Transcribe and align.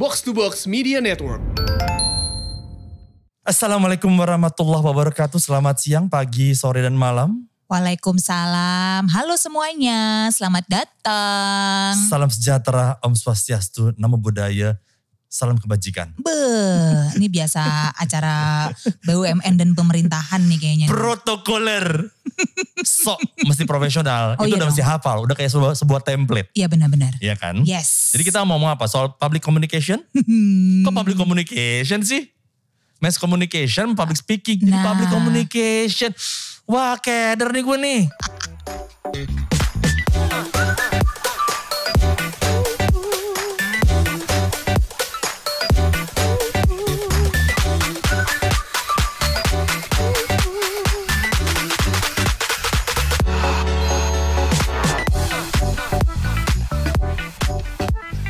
Box 0.00 0.24
to 0.24 0.32
Box 0.32 0.64
Media 0.64 0.96
Network. 0.96 1.44
Assalamualaikum 3.44 4.08
warahmatullahi 4.08 4.80
wabarakatuh. 4.80 5.36
Selamat 5.36 5.76
siang, 5.76 6.08
pagi, 6.08 6.56
sore, 6.56 6.80
dan 6.80 6.96
malam. 6.96 7.44
Waalaikumsalam. 7.68 9.04
Halo 9.12 9.36
semuanya, 9.36 10.32
selamat 10.32 10.64
datang. 10.72 12.00
Salam 12.08 12.32
sejahtera, 12.32 12.96
Om 13.04 13.12
Swastiastu, 13.12 13.92
Namo 14.00 14.16
Buddhaya, 14.16 14.80
salam 15.30 15.54
kebajikan. 15.56 16.10
Be, 16.18 16.34
ini 17.14 17.30
biasa 17.30 17.62
acara 17.94 18.66
BUMN 19.06 19.54
dan 19.54 19.70
pemerintahan 19.72 20.42
nih 20.42 20.58
kayaknya. 20.58 20.86
Protokoler. 20.90 22.10
Sok, 22.80 23.20
mesti 23.44 23.62
profesional. 23.62 24.34
Oh 24.34 24.42
Itu 24.42 24.50
iya 24.50 24.58
udah 24.58 24.66
dong. 24.66 24.70
mesti 24.74 24.82
hafal, 24.82 25.18
udah 25.22 25.36
kayak 25.36 25.48
sebuah, 25.48 25.72
sebuah 25.72 26.00
template. 26.02 26.50
Iya 26.50 26.66
benar-benar. 26.66 27.14
Iya 27.22 27.38
kan? 27.38 27.62
Yes. 27.62 28.10
Jadi 28.10 28.26
kita 28.26 28.42
mau 28.42 28.58
ngomong 28.58 28.74
apa? 28.74 28.90
Soal 28.90 29.14
public 29.14 29.40
communication? 29.40 30.02
Hmm. 30.10 30.82
Kok 30.82 30.92
public 30.92 31.14
communication 31.14 32.02
sih? 32.02 32.26
Mass 32.98 33.16
communication, 33.16 33.94
public 33.94 34.18
speaking, 34.18 34.60
jadi 34.60 34.76
Nah. 34.76 34.84
public 34.92 35.08
communication. 35.08 36.10
Wah, 36.66 36.98
keder 36.98 37.48
nih 37.48 37.62
gue 37.62 37.76
nih. 37.78 38.00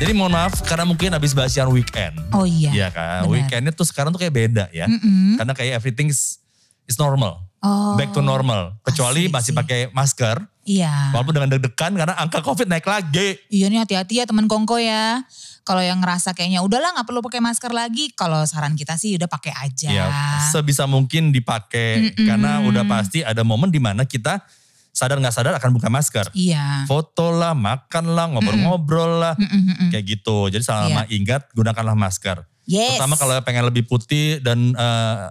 Jadi 0.01 0.17
mohon 0.17 0.33
maaf 0.33 0.65
karena 0.65 0.81
mungkin 0.81 1.13
habis 1.13 1.37
basian 1.37 1.69
weekend. 1.69 2.17
Oh 2.33 2.41
iya. 2.41 2.73
Iya 2.73 2.87
kan, 2.89 3.29
benar. 3.29 3.33
weekendnya 3.37 3.69
tuh 3.69 3.85
sekarang 3.85 4.09
tuh 4.09 4.17
kayak 4.17 4.33
beda 4.33 4.65
ya. 4.73 4.89
Mm-mm. 4.89 5.37
Karena 5.37 5.53
kayak 5.53 5.77
everything 5.77 6.09
is, 6.09 6.41
is 6.89 6.97
normal. 6.97 7.45
Oh. 7.61 7.93
Back 7.93 8.09
to 8.09 8.25
normal. 8.25 8.73
Kecuali 8.81 9.29
masih 9.29 9.53
sih. 9.53 9.57
pakai 9.61 9.79
masker. 9.93 10.41
Iya. 10.65 11.13
Walaupun 11.13 11.37
dengan 11.37 11.49
deg-degan 11.53 11.93
karena 11.93 12.17
angka 12.17 12.41
covid 12.41 12.65
naik 12.65 12.89
lagi. 12.89 13.37
Iya 13.53 13.69
nih 13.69 13.85
hati-hati 13.85 14.13
ya 14.17 14.25
teman 14.25 14.49
kongko 14.49 14.81
ya. 14.81 15.21
Kalau 15.61 15.85
yang 15.85 16.01
ngerasa 16.01 16.33
kayaknya 16.33 16.65
udahlah 16.65 16.97
nggak 16.97 17.05
perlu 17.05 17.21
pakai 17.21 17.37
masker 17.37 17.69
lagi. 17.69 18.09
Kalau 18.17 18.41
saran 18.49 18.73
kita 18.73 18.97
sih 18.97 19.21
udah 19.21 19.29
pakai 19.29 19.53
aja. 19.53 19.89
Ya, 19.93 20.05
sebisa 20.49 20.89
mungkin 20.89 21.29
dipakai. 21.29 22.09
Mm-mm. 22.09 22.25
Karena 22.25 22.65
udah 22.65 22.81
pasti 22.89 23.21
ada 23.21 23.45
momen 23.45 23.69
di 23.69 23.77
mana 23.77 24.09
kita 24.09 24.41
sadar 24.91 25.17
nggak 25.17 25.35
sadar 25.35 25.53
akan 25.57 25.71
buka 25.75 25.87
masker. 25.87 26.27
Iya. 26.35 26.85
Foto 26.85 27.31
lah, 27.31 27.55
makan 27.55 28.11
lah, 28.11 28.27
ngobrol-ngobrol 28.31 29.23
lah. 29.23 29.33
Mm-mm, 29.39 29.61
mm-mm. 29.71 29.89
Kayak 29.89 30.05
gitu. 30.19 30.51
Jadi 30.51 30.63
selama 30.63 31.07
ingat 31.07 31.47
gunakanlah 31.55 31.95
masker. 31.95 32.43
Yes. 32.67 32.99
Terutama 32.99 33.15
kalau 33.17 33.33
pengen 33.41 33.65
lebih 33.67 33.87
putih 33.89 34.39
dan 34.43 34.75
eh, 34.75 35.27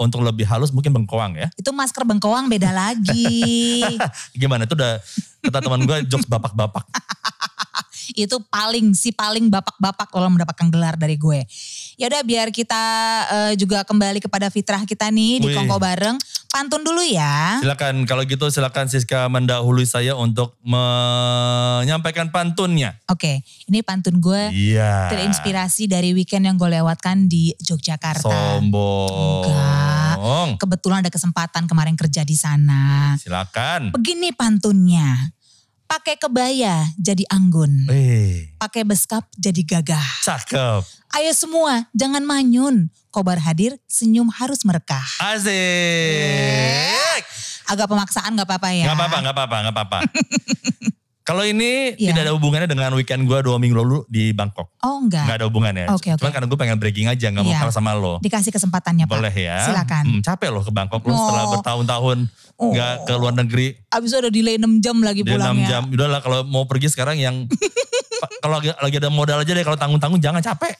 untuk 0.00 0.24
lebih 0.24 0.48
halus 0.48 0.72
mungkin 0.72 0.96
bengkoang 0.96 1.36
ya. 1.36 1.52
Itu 1.60 1.76
masker 1.76 2.08
bengkoang 2.08 2.48
beda 2.48 2.72
lagi. 2.72 3.84
Gimana 4.40 4.64
itu 4.64 4.72
udah 4.72 4.96
kata 5.44 5.58
teman 5.60 5.84
gue 5.84 6.08
jokes 6.08 6.24
bapak-bapak. 6.24 6.88
itu 8.26 8.42
paling 8.50 8.92
si 8.96 9.14
paling 9.14 9.46
bapak-bapak 9.52 10.10
kalau 10.10 10.32
mendapatkan 10.32 10.66
gelar 10.72 10.98
dari 10.98 11.14
gue. 11.14 11.46
Ya 11.94 12.10
udah 12.10 12.22
biar 12.26 12.50
kita 12.50 12.82
eh, 13.28 13.52
juga 13.54 13.86
kembali 13.86 14.18
kepada 14.18 14.50
fitrah 14.50 14.82
kita 14.82 15.12
nih 15.12 15.40
di. 15.40 15.48
Kongko 15.54 15.76
bareng. 15.78 16.16
Pantun 16.50 16.82
dulu 16.82 16.98
ya. 17.06 17.62
Silakan 17.62 18.02
kalau 18.10 18.26
gitu 18.26 18.50
silakan 18.50 18.90
Siska 18.90 19.30
mendahului 19.30 19.86
saya 19.86 20.18
untuk 20.18 20.58
menyampaikan 20.66 22.34
pantunnya. 22.34 22.98
Oke, 23.06 23.46
ini 23.70 23.86
pantun 23.86 24.18
gue 24.18 24.50
Iya. 24.50 25.14
terinspirasi 25.14 25.86
dari 25.86 26.10
weekend 26.10 26.50
yang 26.50 26.58
gue 26.58 26.66
lewatkan 26.66 27.30
di 27.30 27.54
Yogyakarta. 27.62 28.26
Sombong. 28.26 29.46
Enggak. 29.46 30.58
Kebetulan 30.58 31.06
ada 31.06 31.10
kesempatan 31.12 31.70
kemarin 31.70 31.94
kerja 31.94 32.26
di 32.26 32.34
sana. 32.34 33.14
Silakan. 33.16 33.94
Begini 33.94 34.34
pantunnya. 34.34 35.32
Pakai 35.90 36.14
kebaya 36.14 36.86
jadi 36.94 37.26
anggun. 37.26 37.90
Eh, 37.90 38.54
Pakai 38.62 38.86
beskap 38.86 39.26
jadi 39.34 39.58
gagah. 39.66 40.06
cakep. 40.22 40.86
Ayo 41.10 41.34
semua 41.34 41.90
jangan 41.90 42.22
manyun. 42.22 42.86
Kobar 43.10 43.42
hadir 43.42 43.74
senyum 43.90 44.30
harus 44.30 44.62
merekah. 44.62 45.02
Asik. 45.18 45.50
Agak 47.66 47.90
pemaksaan 47.90 48.38
gak 48.38 48.46
apa-apa 48.46 48.70
ya. 48.70 48.86
Gak 48.86 48.94
apa-apa, 49.02 49.16
gak 49.18 49.34
apa-apa, 49.34 49.56
gak 49.66 49.74
apa-apa. 49.74 49.98
Kalau 51.20 51.44
ini 51.44 51.94
Iya. 51.94 52.10
tidak 52.10 52.22
ada 52.26 52.32
hubungannya 52.32 52.64
dengan 52.64 52.90
weekend 52.92 53.22
gue 53.22 53.38
dua 53.38 53.56
minggu 53.56 53.76
lalu 53.76 53.98
di 54.08 54.32
Bangkok. 54.32 54.72
Oh 54.80 54.98
enggak. 54.98 55.24
Gak 55.24 55.36
ada 55.38 55.46
hubungannya. 55.46 55.86
Oke, 55.92 56.10
oke. 56.10 56.18
Cuman 56.18 56.32
karena 56.32 56.46
gue 56.48 56.58
pengen 56.58 56.76
breaking 56.76 57.06
aja, 57.06 57.28
gak 57.28 57.38
mau 57.38 57.46
Iya. 57.46 57.60
kalah 57.60 57.74
sama 57.76 57.92
lo. 57.92 58.18
Dikasih 58.18 58.50
kesempatannya 58.50 59.04
Pak. 59.04 59.12
Boleh 59.12 59.30
ya. 59.30 59.62
Silakan. 59.62 60.04
Hmm, 60.06 60.20
capek 60.20 60.48
loh 60.48 60.60
ke 60.60 60.72
Bangkok 60.72 61.00
lo 61.02 61.12
setelah 61.12 61.44
Oh. 61.44 61.50
bertahun-tahun 61.54 62.18
Oh. 62.56 62.72
gak 62.72 62.94
ke 63.04 63.12
luar 63.14 63.34
negeri. 63.36 63.76
Abis 63.88 64.10
itu 64.10 64.18
udah 64.18 64.32
delay 64.32 64.56
6 64.56 64.80
jam 64.80 64.96
lagi 64.98 65.20
6 65.20 65.28
pulangnya. 65.30 65.68
jam. 65.68 65.82
Udahlah 65.86 66.20
kalau 66.20 66.38
mau 66.42 66.64
pergi 66.64 66.88
sekarang 66.88 67.16
yang 67.16 67.44
kalau 68.42 68.56
lagi, 68.56 68.72
lagi 68.74 68.96
ada 68.98 69.08
modal 69.08 69.38
aja 69.38 69.50
deh 69.50 69.62
kalau 69.62 69.76
tanggung-tanggung 69.76 70.18
jangan 70.18 70.40
capek. 70.40 70.72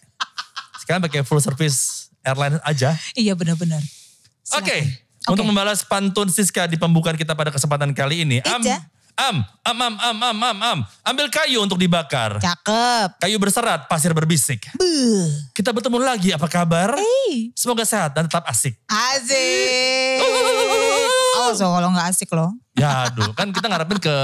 Sekarang 0.79 1.01
pakai 1.01 1.21
full 1.21 1.39
service 1.39 2.09
airline 2.23 2.59
aja. 2.63 2.97
Iya 3.13 3.33
benar-benar. 3.35 3.85
Oke. 4.57 4.77
Silakan. 4.83 5.09
Untuk 5.29 5.45
Oke. 5.45 5.51
membalas 5.53 5.85
pantun 5.85 6.27
Siska 6.27 6.65
di 6.65 6.75
pembukaan 6.75 7.13
kita 7.13 7.37
pada 7.37 7.53
kesempatan 7.53 7.93
kali 7.93 8.25
ini. 8.25 8.41
Am, 8.43 8.57
Ija. 8.59 8.81
Am, 9.17 9.37
am, 9.63 9.79
am, 9.81 9.95
am, 9.97 10.19
am, 10.23 10.39
am, 10.43 10.59
am. 10.63 10.79
Ambil 11.03 11.27
kayu 11.27 11.61
untuk 11.61 11.77
dibakar. 11.77 12.39
Cakep. 12.39 13.19
Kayu 13.19 13.37
berserat, 13.37 13.87
pasir 13.87 14.11
berbisik. 14.11 14.71
Beuh. 14.75 15.27
Kita 15.51 15.71
bertemu 15.71 15.99
lagi, 15.99 16.31
apa 16.31 16.47
kabar? 16.47 16.95
Hey. 16.95 17.51
Semoga 17.53 17.83
sehat 17.83 18.13
dan 18.13 18.27
tetap 18.27 18.45
asik. 18.45 18.77
Asik. 18.87 20.19
Loh 21.51 21.57
kalau 21.73 21.91
gak 21.91 22.09
asik 22.09 22.31
loh. 22.31 22.55
Ya 22.79 23.05
aduh, 23.05 23.35
kan 23.35 23.51
kita 23.51 23.67
ngarepin 23.67 23.99
ke 23.99 24.15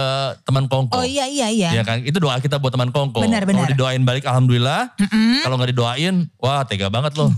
teman 0.41 0.64
kongko. 0.64 0.94
Oh 0.94 1.04
iya 1.04 1.26
iya 1.26 1.50
iya. 1.50 1.70
Ya 1.75 1.82
kan, 1.82 2.00
itu 2.00 2.16
doa 2.16 2.38
kita 2.38 2.56
buat 2.56 2.70
teman 2.70 2.88
kongko. 2.88 3.20
Benar, 3.20 3.42
Kalau 3.42 3.52
benar. 3.52 3.69
didoain 3.69 4.00
balik, 4.00 4.25
alhamdulillah. 4.25 4.94
Mm-mm. 4.96 5.42
Kalau 5.42 5.58
nggak 5.58 5.70
didoain, 5.75 6.14
wah 6.38 6.62
tega 6.62 6.86
banget 6.86 7.19
loh. 7.19 7.28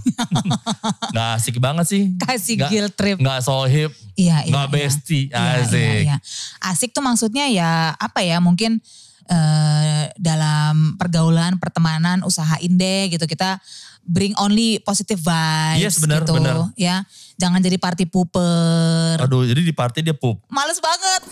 nggak 1.12 1.28
asik 1.34 1.56
banget 1.58 1.86
sih. 1.88 2.02
Kasih 2.20 2.54
Nggak- 2.60 2.70
guilt 2.70 2.92
trip. 2.94 3.16
Nggak 3.18 3.40
sohib, 3.40 3.90
Iya 4.14 4.44
iya. 4.44 4.50
nggak 4.52 4.66
iya. 4.66 4.74
bestie, 4.74 5.24
Iya, 5.26 5.40
iya, 5.40 5.64
asik. 5.64 6.02
iya. 6.06 6.16
Asik 6.60 6.90
tuh 6.90 7.02
maksudnya 7.02 7.46
ya 7.48 7.94
apa 7.94 8.22
ya 8.22 8.38
mungkin 8.38 8.82
eh, 9.26 10.04
dalam 10.16 10.96
pergaulan, 10.96 11.60
pertemanan, 11.60 12.24
usahain 12.24 12.72
deh 12.74 13.12
gitu 13.12 13.26
kita 13.26 13.60
bring 14.08 14.32
only 14.40 14.80
positive 14.80 15.20
vibes 15.20 15.84
Yes, 15.84 16.00
benar, 16.00 16.24
gitu 16.24 16.40
benar. 16.40 16.72
ya. 16.74 17.04
Jangan 17.36 17.60
jadi 17.62 17.76
party 17.78 18.08
pooper. 18.08 19.20
Aduh, 19.22 19.46
jadi 19.46 19.62
di 19.62 19.70
party 19.70 20.02
dia 20.02 20.16
pup. 20.16 20.42
Males 20.50 20.80
banget. 20.82 21.22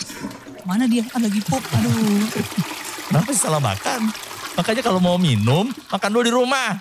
Mana 0.62 0.86
dia? 0.86 1.02
Ah, 1.10 1.18
lagi 1.18 1.42
pup. 1.42 1.58
Aduh. 1.58 2.22
Kenapa 3.10 3.28
sih 3.34 3.42
salah 3.42 3.58
makan? 3.58 4.06
Makanya 4.54 4.82
kalau 4.86 5.02
mau 5.02 5.18
minum, 5.18 5.66
makan 5.90 6.10
dulu 6.12 6.22
di 6.22 6.30
rumah. 6.30 6.78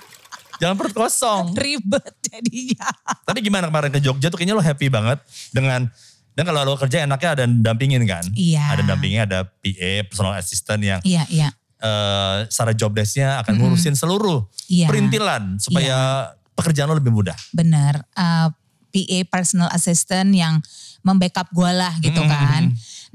Jangan 0.62 0.75
perut 0.77 0.94
kosong. 0.94 1.51
Ribet 1.57 2.06
jadinya. 2.22 2.85
Tapi 3.25 3.39
gimana 3.41 3.66
kemarin 3.72 3.89
ke 3.89 4.00
Jogja 4.00 4.29
tuh 4.29 4.38
kayaknya 4.38 4.56
lo 4.56 4.63
happy 4.63 4.94
banget 4.94 5.17
dengan 5.50 5.89
dan 6.35 6.44
kalau 6.44 6.62
lo 6.62 6.75
kerja 6.75 7.07
enaknya 7.07 7.29
ada 7.40 7.44
dampingin 7.47 8.03
kan? 8.03 8.28
Iya. 8.35 8.75
Ada 8.75 8.84
dampingnya, 8.85 9.23
ada 9.23 9.40
PA, 9.47 9.91
personal 10.06 10.35
assistant 10.35 10.81
yang 10.84 11.00
Iya, 11.01 11.23
iya. 11.31 11.50
eh 11.79 12.38
secara 12.51 12.75
job 12.75 12.91
desk-nya 12.91 13.40
akan 13.40 13.56
ngurusin 13.56 13.96
seluruh 13.96 14.44
Iya. 14.68 14.91
perintilan 14.91 15.57
supaya 15.57 16.29
pekerjaan 16.53 16.91
lo 16.91 17.00
lebih 17.00 17.16
mudah. 17.16 17.35
Bener. 17.51 18.03
Eh, 18.13 18.47
PA 18.95 19.19
personal 19.28 19.68
assistant 19.72 20.31
yang 20.31 20.63
membackup 21.03 21.51
gue 21.51 21.72
lah 21.72 21.91
gitu 22.00 22.19
Mm-mm. 22.19 22.31
kan. 22.31 22.63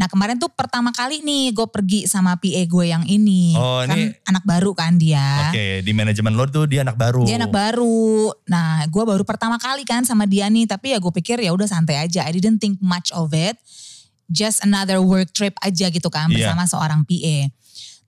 Nah 0.01 0.09
kemarin 0.09 0.41
tuh 0.41 0.49
pertama 0.49 0.89
kali 0.91 1.21
nih 1.21 1.53
gue 1.53 1.69
pergi 1.69 2.09
sama 2.09 2.33
PA 2.35 2.63
gue 2.65 2.85
yang 2.89 3.05
ini. 3.05 3.53
Oh, 3.53 3.85
kan 3.85 3.93
ini- 3.93 4.17
anak 4.25 4.49
baru 4.49 4.73
kan 4.73 4.97
dia. 4.97 5.53
Oke, 5.53 5.85
di 5.85 5.93
manajemen 5.93 6.33
lo 6.33 6.49
tuh 6.49 6.65
dia 6.65 6.81
anak 6.81 6.97
baru. 6.97 7.29
Dia 7.29 7.37
anak 7.37 7.53
baru. 7.53 8.33
Nah 8.49 8.89
gue 8.89 9.05
baru 9.05 9.21
pertama 9.23 9.61
kali 9.61 9.85
kan 9.85 10.01
sama 10.03 10.25
dia 10.25 10.49
nih. 10.49 10.65
Tapi 10.65 10.97
ya 10.97 10.99
gue 10.99 11.13
pikir 11.13 11.37
ya 11.37 11.53
udah 11.53 11.69
santai 11.69 12.01
aja. 12.01 12.25
I 12.25 12.33
didn't 12.33 12.57
think 12.57 12.81
much 12.81 13.13
of 13.13 13.29
it. 13.31 13.61
Just 14.25 14.65
another 14.65 15.05
work 15.05 15.37
trip 15.37 15.53
aja 15.61 15.93
gitu 15.93 16.09
kan 16.09 16.33
Iya. 16.33 16.49
bersama 16.49 16.65
seorang 16.65 17.05
PA. 17.05 17.53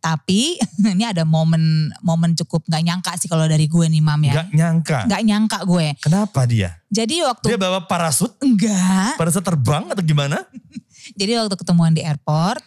Tapi 0.01 0.57
ini 0.97 1.05
ada 1.05 1.29
momen 1.29 1.93
momen 2.01 2.33
cukup 2.35 2.65
nggak 2.65 2.83
nyangka 2.83 3.13
sih 3.21 3.29
kalau 3.29 3.45
dari 3.45 3.69
gue 3.69 3.85
nih 3.85 4.01
mam 4.01 4.19
ya. 4.25 4.35
Gak 4.41 4.49
nyangka. 4.51 4.99
Nggak 5.13 5.23
nyangka 5.29 5.59
gue. 5.63 5.87
Kenapa 6.01 6.41
dia? 6.49 6.73
Jadi 6.89 7.21
waktu 7.21 7.53
Dia 7.53 7.61
bawa 7.61 7.85
parasut? 7.85 8.33
enggak. 8.41 9.21
Parasut 9.21 9.45
terbang 9.45 9.93
atau 9.93 10.01
gimana? 10.01 10.41
Jadi 11.19 11.31
waktu 11.39 11.57
ketemuan 11.59 11.93
di 11.93 12.03
airport, 12.03 12.63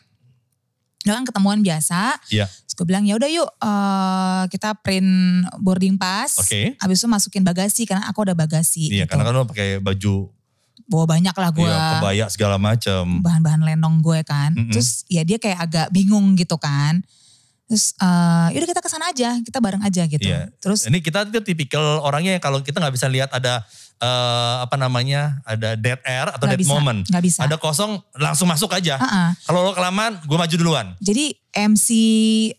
ya 1.06 1.14
kan 1.16 1.24
ketemuan 1.24 1.62
biasa. 1.62 2.18
Iya. 2.34 2.50
Terus 2.50 2.74
gue 2.74 2.86
bilang 2.90 3.06
ya 3.06 3.14
udah 3.16 3.30
yuk 3.30 3.50
eh, 3.62 4.44
kita 4.50 4.74
print 4.82 5.46
boarding 5.62 5.96
pass. 6.02 6.42
Oke. 6.42 6.74
Habis 6.82 7.06
itu 7.06 7.08
masukin 7.08 7.44
bagasi 7.46 7.86
karena 7.86 8.10
aku 8.10 8.26
ada 8.26 8.34
bagasi. 8.34 8.90
Iya, 8.90 9.06
gitu. 9.06 9.14
karena 9.14 9.24
kan 9.30 9.34
lo 9.38 9.46
pakai 9.46 9.80
baju 9.80 10.34
Bawa 10.86 11.18
banyak 11.18 11.34
lah 11.34 11.50
gue. 11.50 11.66
iya, 11.66 11.98
kebaya 11.98 12.26
segala 12.30 12.62
macam. 12.62 13.26
Bahan-bahan 13.26 13.66
lenong 13.66 14.06
gue 14.06 14.22
kan. 14.22 14.54
Mm-mm. 14.54 14.70
Terus 14.70 15.02
ya 15.10 15.26
dia 15.26 15.42
kayak 15.42 15.60
agak 15.66 15.88
bingung 15.90 16.38
gitu 16.38 16.62
kan. 16.62 17.02
Terus 17.66 17.98
uh, 17.98 18.54
yaudah 18.54 18.70
kita 18.70 18.82
ke 18.86 18.90
sana 18.94 19.10
aja, 19.10 19.42
kita 19.42 19.58
bareng 19.58 19.82
aja 19.82 20.06
gitu. 20.06 20.22
Iya. 20.22 20.54
Terus 20.62 20.86
Ini 20.86 21.02
kita 21.02 21.26
tuh 21.26 21.42
tipikal 21.42 22.06
orangnya 22.06 22.38
yang 22.38 22.44
kalau 22.44 22.62
kita 22.62 22.78
nggak 22.78 22.94
bisa 22.94 23.10
lihat 23.10 23.34
ada 23.34 23.66
eh, 23.98 24.56
apa 24.62 24.76
namanya 24.76 25.40
ada 25.44 25.74
dead 25.76 26.00
air 26.04 26.28
atau 26.30 26.46
Nggak 26.46 26.52
dead 26.56 26.62
bisa, 26.64 26.72
moment. 26.72 27.00
nggak 27.08 27.24
bisa. 27.24 27.40
Ada 27.46 27.56
kosong 27.56 27.92
langsung 28.16 28.48
masuk 28.48 28.72
aja. 28.72 29.00
uh-uh. 29.00 29.30
Kalau 29.44 29.60
lo 29.68 29.72
kelamaan, 29.72 30.20
gue 30.22 30.38
maju 30.38 30.56
duluan. 30.56 30.88
Jadi 31.00 31.34
MC, 31.56 31.88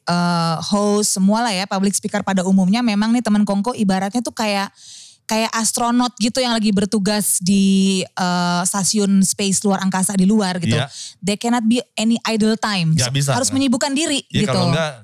uh, 0.08 0.56
host, 0.64 1.20
semua 1.20 1.44
lah 1.44 1.52
ya 1.52 1.68
public 1.68 1.92
speaker 1.92 2.24
pada 2.24 2.40
umumnya 2.42 2.80
memang 2.80 3.12
nih 3.12 3.20
teman 3.20 3.44
Kongko 3.44 3.76
ibaratnya 3.76 4.24
tuh 4.24 4.32
kayak 4.32 4.72
kayak 5.26 5.50
astronot 5.58 6.14
gitu 6.22 6.38
yang 6.38 6.54
lagi 6.54 6.70
bertugas 6.70 7.42
di 7.42 7.98
uh, 8.14 8.62
stasiun 8.62 9.26
space 9.26 9.66
luar 9.66 9.82
angkasa 9.82 10.14
di 10.14 10.22
luar 10.22 10.62
gitu. 10.62 10.78
Iya. 10.78 10.86
They 11.18 11.34
cannot 11.34 11.66
be 11.66 11.82
any 11.98 12.14
idle 12.24 12.54
time. 12.54 12.94
Nggak 12.94 13.10
bisa. 13.12 13.34
Harus 13.34 13.50
menyibukkan 13.50 13.90
diri 13.90 14.22
Iya 14.30 14.46
gitu. 14.46 14.54
kalau 14.54 14.70
enggak 14.70 15.02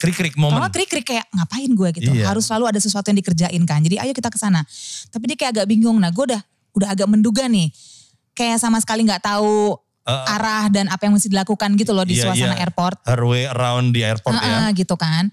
krik-krik 0.00 0.32
Kalau 0.32 0.48
momen. 0.48 0.58
nggak 0.58 0.72
krik-krik 0.72 1.06
kayak 1.06 1.26
ngapain 1.30 1.68
gue 1.68 1.88
gitu. 1.94 2.10
Iya. 2.10 2.24
Harus 2.26 2.48
selalu 2.48 2.64
ada 2.66 2.80
sesuatu 2.80 3.06
yang 3.06 3.20
dikerjain 3.20 3.62
kan. 3.62 3.78
Jadi 3.78 4.00
ayo 4.00 4.10
kita 4.10 4.32
ke 4.32 4.40
sana. 4.40 4.64
Tapi 5.06 5.24
dia 5.28 5.36
kayak 5.36 5.52
agak 5.54 5.66
bingung. 5.68 6.00
Nah 6.00 6.08
gue 6.08 6.24
udah 6.24 6.40
udah 6.72 6.88
agak 6.90 7.06
menduga 7.06 7.44
nih. 7.44 7.68
Kayak 8.32 8.58
sama 8.58 8.80
sekali 8.80 9.04
nggak 9.04 9.20
tahu 9.22 9.76
Uh, 10.00 10.16
arah 10.32 10.72
dan 10.72 10.88
apa 10.88 11.04
yang 11.04 11.12
mesti 11.12 11.28
dilakukan 11.28 11.76
gitu 11.76 11.92
loh 11.92 12.08
di 12.08 12.16
Iya, 12.16 12.32
suasana 12.32 12.56
iya. 12.56 12.64
airport. 12.64 13.04
Her 13.04 13.20
way 13.20 13.44
around 13.44 13.92
di 13.92 14.00
airport 14.00 14.32
ya. 14.32 14.64
Heeh, 14.64 14.68
gitu 14.72 14.96
kan. 14.96 15.28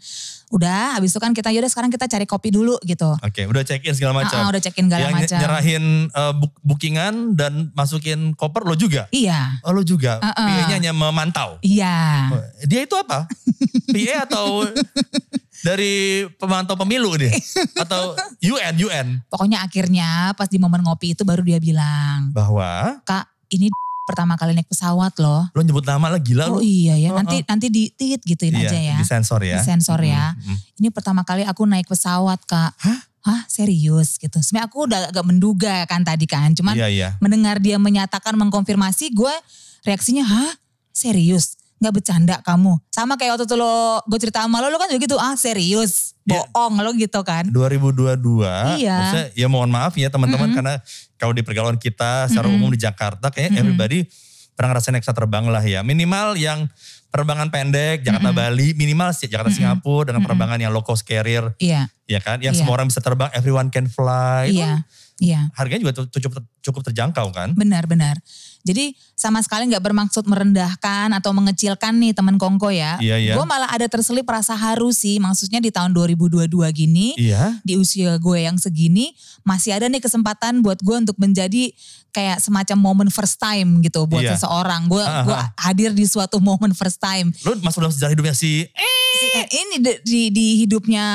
Udah 0.48 1.00
habis 1.00 1.16
itu 1.16 1.20
kan 1.20 1.32
kita 1.32 1.56
yaudah 1.56 1.72
sekarang 1.72 1.88
kita 1.88 2.04
cari 2.04 2.28
kopi 2.28 2.52
dulu 2.52 2.76
gitu. 2.84 3.16
Oke, 3.16 3.48
udah 3.48 3.64
check 3.64 3.88
in 3.88 3.96
segala 3.96 4.20
macam. 4.22 4.36
Heeh, 4.38 4.52
udah 4.52 4.62
check-in 4.62 4.92
segala 4.92 5.02
yang 5.02 5.16
macam. 5.16 5.40
nyerahin 5.40 5.84
uh, 6.12 6.36
book- 6.36 6.60
bookingan 6.62 7.32
dan 7.34 7.72
masukin 7.74 8.36
koper 8.36 8.68
lo 8.68 8.76
juga. 8.76 9.08
Iya. 9.10 9.64
Oh 9.64 9.72
lo 9.72 9.88
juga. 9.88 10.20
Heeh. 10.20 10.48
PA-nya 10.60 10.76
hanya 10.78 10.92
memantau. 10.92 11.64
Iya. 11.64 11.98
Oh, 12.32 12.44
Dia 12.64 12.84
itu 12.84 12.96
apa? 13.00 13.24
PA 13.88 14.24
atau 14.24 14.68
dari 15.60 16.26
pemantau 16.38 16.76
pemilu 16.76 17.18
dia? 17.18 17.34
Atau 17.76 18.14
UN, 18.40 18.74
UN? 18.78 19.08
Pokoknya 19.28 19.62
akhirnya 19.62 20.32
pas 20.34 20.46
di 20.46 20.58
momen 20.58 20.82
ngopi 20.82 21.12
itu 21.12 21.24
baru 21.24 21.42
dia 21.42 21.58
bilang, 21.58 22.30
Bahwa 22.32 23.02
"Kak, 23.04 23.26
ini 23.50 23.68
pertama 24.04 24.36
kali 24.36 24.54
naik 24.54 24.70
pesawat 24.70 25.18
loh." 25.18 25.50
lo 25.50 25.62
nyebut 25.62 25.84
nama 25.84 26.08
lah 26.08 26.22
gila 26.22 26.48
Oh 26.48 26.58
lo. 26.58 26.60
iya 26.62 26.96
ya, 26.96 27.12
Oh, 27.12 27.18
nanti 27.18 27.42
nanti 27.44 27.68
di 27.68 27.90
tit 27.90 28.22
gituin 28.22 28.54
Iya, 28.54 28.70
aja 28.70 28.78
ya. 28.78 28.96
di 28.96 29.06
sensor 29.06 29.42
ya. 29.42 29.58
Di 29.58 29.66
sensor 29.66 30.00
ya. 30.00 30.32
Mm, 30.34 30.46
mm. 30.46 30.58
Ini 30.78 30.88
pertama 30.92 31.22
kali 31.24 31.44
aku 31.44 31.66
naik 31.66 31.88
pesawat, 31.88 32.40
Kak. 32.44 32.72
Hah? 32.78 33.00
Hah, 33.28 33.44
serius 33.46 34.16
gitu. 34.16 34.40
Sebenarnya 34.40 34.72
aku 34.72 34.88
udah 34.88 35.12
agak 35.12 35.26
menduga 35.28 35.84
kan 35.84 36.00
tadi 36.00 36.24
kan, 36.24 36.56
cuman 36.56 36.80
Iya, 36.80 36.88
iya. 36.88 37.10
mendengar 37.20 37.60
dia 37.60 37.76
menyatakan 37.76 38.32
mengkonfirmasi, 38.40 39.12
gue 39.12 39.34
reaksinya, 39.84 40.24
"Hah? 40.24 40.56
Serius?" 40.96 41.57
Nggak 41.78 41.94
bercanda 41.94 42.36
kamu. 42.42 42.74
Sama 42.90 43.14
kayak 43.16 43.38
waktu 43.38 43.46
itu 43.46 43.54
lo, 43.54 44.02
gue 44.04 44.18
cerita 44.18 44.42
sama 44.42 44.60
lo, 44.60 44.68
lo 44.68 44.78
kan 44.78 44.90
juga 44.90 44.98
gitu, 45.00 45.16
ah 45.16 45.34
serius, 45.34 46.18
Iya. 46.24 46.42
bohong 46.50 46.82
lo 46.82 46.92
gitu 46.94 47.22
kan. 47.22 47.46
2022, 47.48 48.78
Iya. 48.78 48.96
maksudnya 48.98 49.28
ya 49.34 49.48
mohon 49.48 49.70
maaf 49.70 49.94
ya 49.94 50.10
teman-teman 50.10 50.50
Mm-mm. 50.50 50.58
karena 50.58 50.74
kalau 51.16 51.32
di 51.32 51.42
pergaulan 51.42 51.78
kita 51.78 52.28
secara 52.28 52.46
Mm-mm. 52.46 52.58
umum 52.60 52.74
di 52.74 52.80
Jakarta 52.80 53.30
kayaknya 53.30 53.52
Mm-mm. 53.56 53.64
everybody 53.64 54.00
pernah 54.54 54.74
ngerasain 54.74 54.92
naik 54.92 55.06
pesawat 55.06 55.18
terbang 55.22 55.46
lah 55.46 55.62
ya. 55.62 55.80
Minimal 55.82 56.34
yang 56.36 56.66
penerbangan 57.08 57.48
pendek 57.48 58.02
Jakarta 58.02 58.30
Bali, 58.32 58.74
minimal 58.74 59.14
sih 59.14 59.26
Jakarta 59.26 59.50
Mm-mm. 59.50 59.62
Singapura 59.78 60.10
dengan 60.10 60.22
penerbangan 60.22 60.58
yang 60.60 60.74
low 60.74 60.82
cost 60.82 61.06
carrier 61.06 61.54
Iya, 61.58 61.94
ya 62.06 62.20
kan. 62.20 62.42
Yang 62.42 62.58
Iya. 62.58 62.60
semua 62.66 62.74
orang 62.76 62.90
bisa 62.90 63.00
terbang, 63.00 63.30
everyone 63.32 63.70
can 63.70 63.86
fly. 63.86 64.50
iya, 64.50 64.82
iya. 65.18 65.50
Harganya 65.54 65.82
juga 65.90 65.94
cukup 66.08 66.44
cukup 66.62 66.82
terjangkau 66.92 67.32
kan. 67.32 67.56
Benar-benar. 67.56 68.20
Jadi 68.68 68.92
sama 69.16 69.40
sekali 69.40 69.72
nggak 69.72 69.80
bermaksud 69.80 70.28
merendahkan 70.28 71.08
atau 71.16 71.32
mengecilkan 71.32 71.96
nih 71.96 72.12
teman 72.12 72.36
Kongko 72.36 72.68
ya. 72.68 73.00
Iya, 73.00 73.16
iya. 73.16 73.34
Gue 73.40 73.48
malah 73.48 73.72
ada 73.72 73.88
terselip 73.88 74.28
rasa 74.28 74.54
haru 74.60 74.92
sih. 74.92 75.24
Maksudnya 75.24 75.64
di 75.64 75.72
tahun 75.72 75.96
2022 75.96 76.52
gini, 76.76 77.16
Iya. 77.16 77.64
di 77.64 77.80
usia 77.80 78.20
gue 78.20 78.44
yang 78.44 78.60
segini, 78.60 79.16
masih 79.48 79.72
ada 79.72 79.88
nih 79.88 80.04
kesempatan 80.04 80.60
buat 80.60 80.84
gue 80.84 80.98
untuk 81.00 81.16
menjadi 81.16 81.72
kayak 82.12 82.42
semacam 82.42 82.78
momen 82.82 83.10
first 83.14 83.38
time 83.40 83.80
gitu 83.80 84.04
buat 84.10 84.26
Iya. 84.26 84.36
seseorang. 84.36 84.90
Gue 84.92 85.04
gue 85.06 85.38
ah. 85.38 85.48
hadir 85.56 85.96
di 85.96 86.04
suatu 86.04 86.42
momen 86.44 86.76
first 86.76 87.00
time. 87.00 87.32
Lu 87.48 87.56
masuk 87.64 87.80
dalam 87.80 87.94
sejarah 87.94 88.12
hidupnya 88.12 88.36
si 88.36 88.48
Si- 88.48 88.64
eh, 88.64 89.07
ini 89.50 89.76
di, 89.78 89.92
di, 90.02 90.22
di 90.30 90.48
hidupnya 90.60 91.06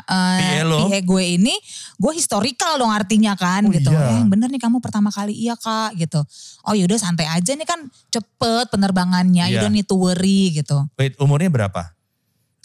eh, 0.00 0.60
PA 0.60 0.62
lo. 0.62 0.86
PA 0.86 0.98
gue 0.98 1.24
ini, 1.34 1.54
gue 1.94 2.12
historical 2.12 2.76
dong 2.76 2.88
artinya 2.88 3.34
kan 3.34 3.62
Oh 3.62 3.70
gitu. 3.70 3.88
iya. 3.88 4.06
Eh, 4.06 4.16
yang 4.18 4.28
bener 4.28 4.48
nih 4.48 4.58
kamu 4.58 4.78
pertama 4.78 5.08
kali 5.08 5.32
iya 5.32 5.54
kak 5.54 5.96
gitu. 5.96 6.20
Oh 6.62 6.72
yaudah 6.72 6.96
santai 6.96 7.26
aja 7.26 7.52
nih 7.52 7.64
kan 7.64 7.80
cepet 8.08 8.66
penerbangannya, 8.68 9.46
you 9.46 9.56
Iya. 9.56 9.62
don't 9.62 9.72
need 9.72 9.84
to 9.84 9.96
worry 9.96 10.52
gitu. 10.52 10.84
wait 10.94 11.16
umurnya 11.16 11.48
berapa? 11.48 11.92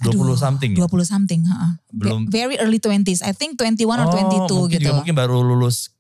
20 0.01 0.17
Aduh, 0.17 0.33
something. 0.33 0.71
ya? 0.73 0.81
20 0.81 1.05
something, 1.05 1.41
heeh. 1.45 1.71
Belum- 1.93 2.25
Very 2.25 2.57
early 2.57 2.77
20s, 2.77 3.21
I 3.21 3.31
think 3.31 3.53
21 3.53 4.01
or 4.01 4.09
Oh, 4.09 4.09
22 4.09 4.49
mungkin 4.65 4.69
gitu. 4.73 4.81
juga 4.83 4.97
mungkin 4.97 5.13
baru 5.13 5.37
lulus 5.39 5.93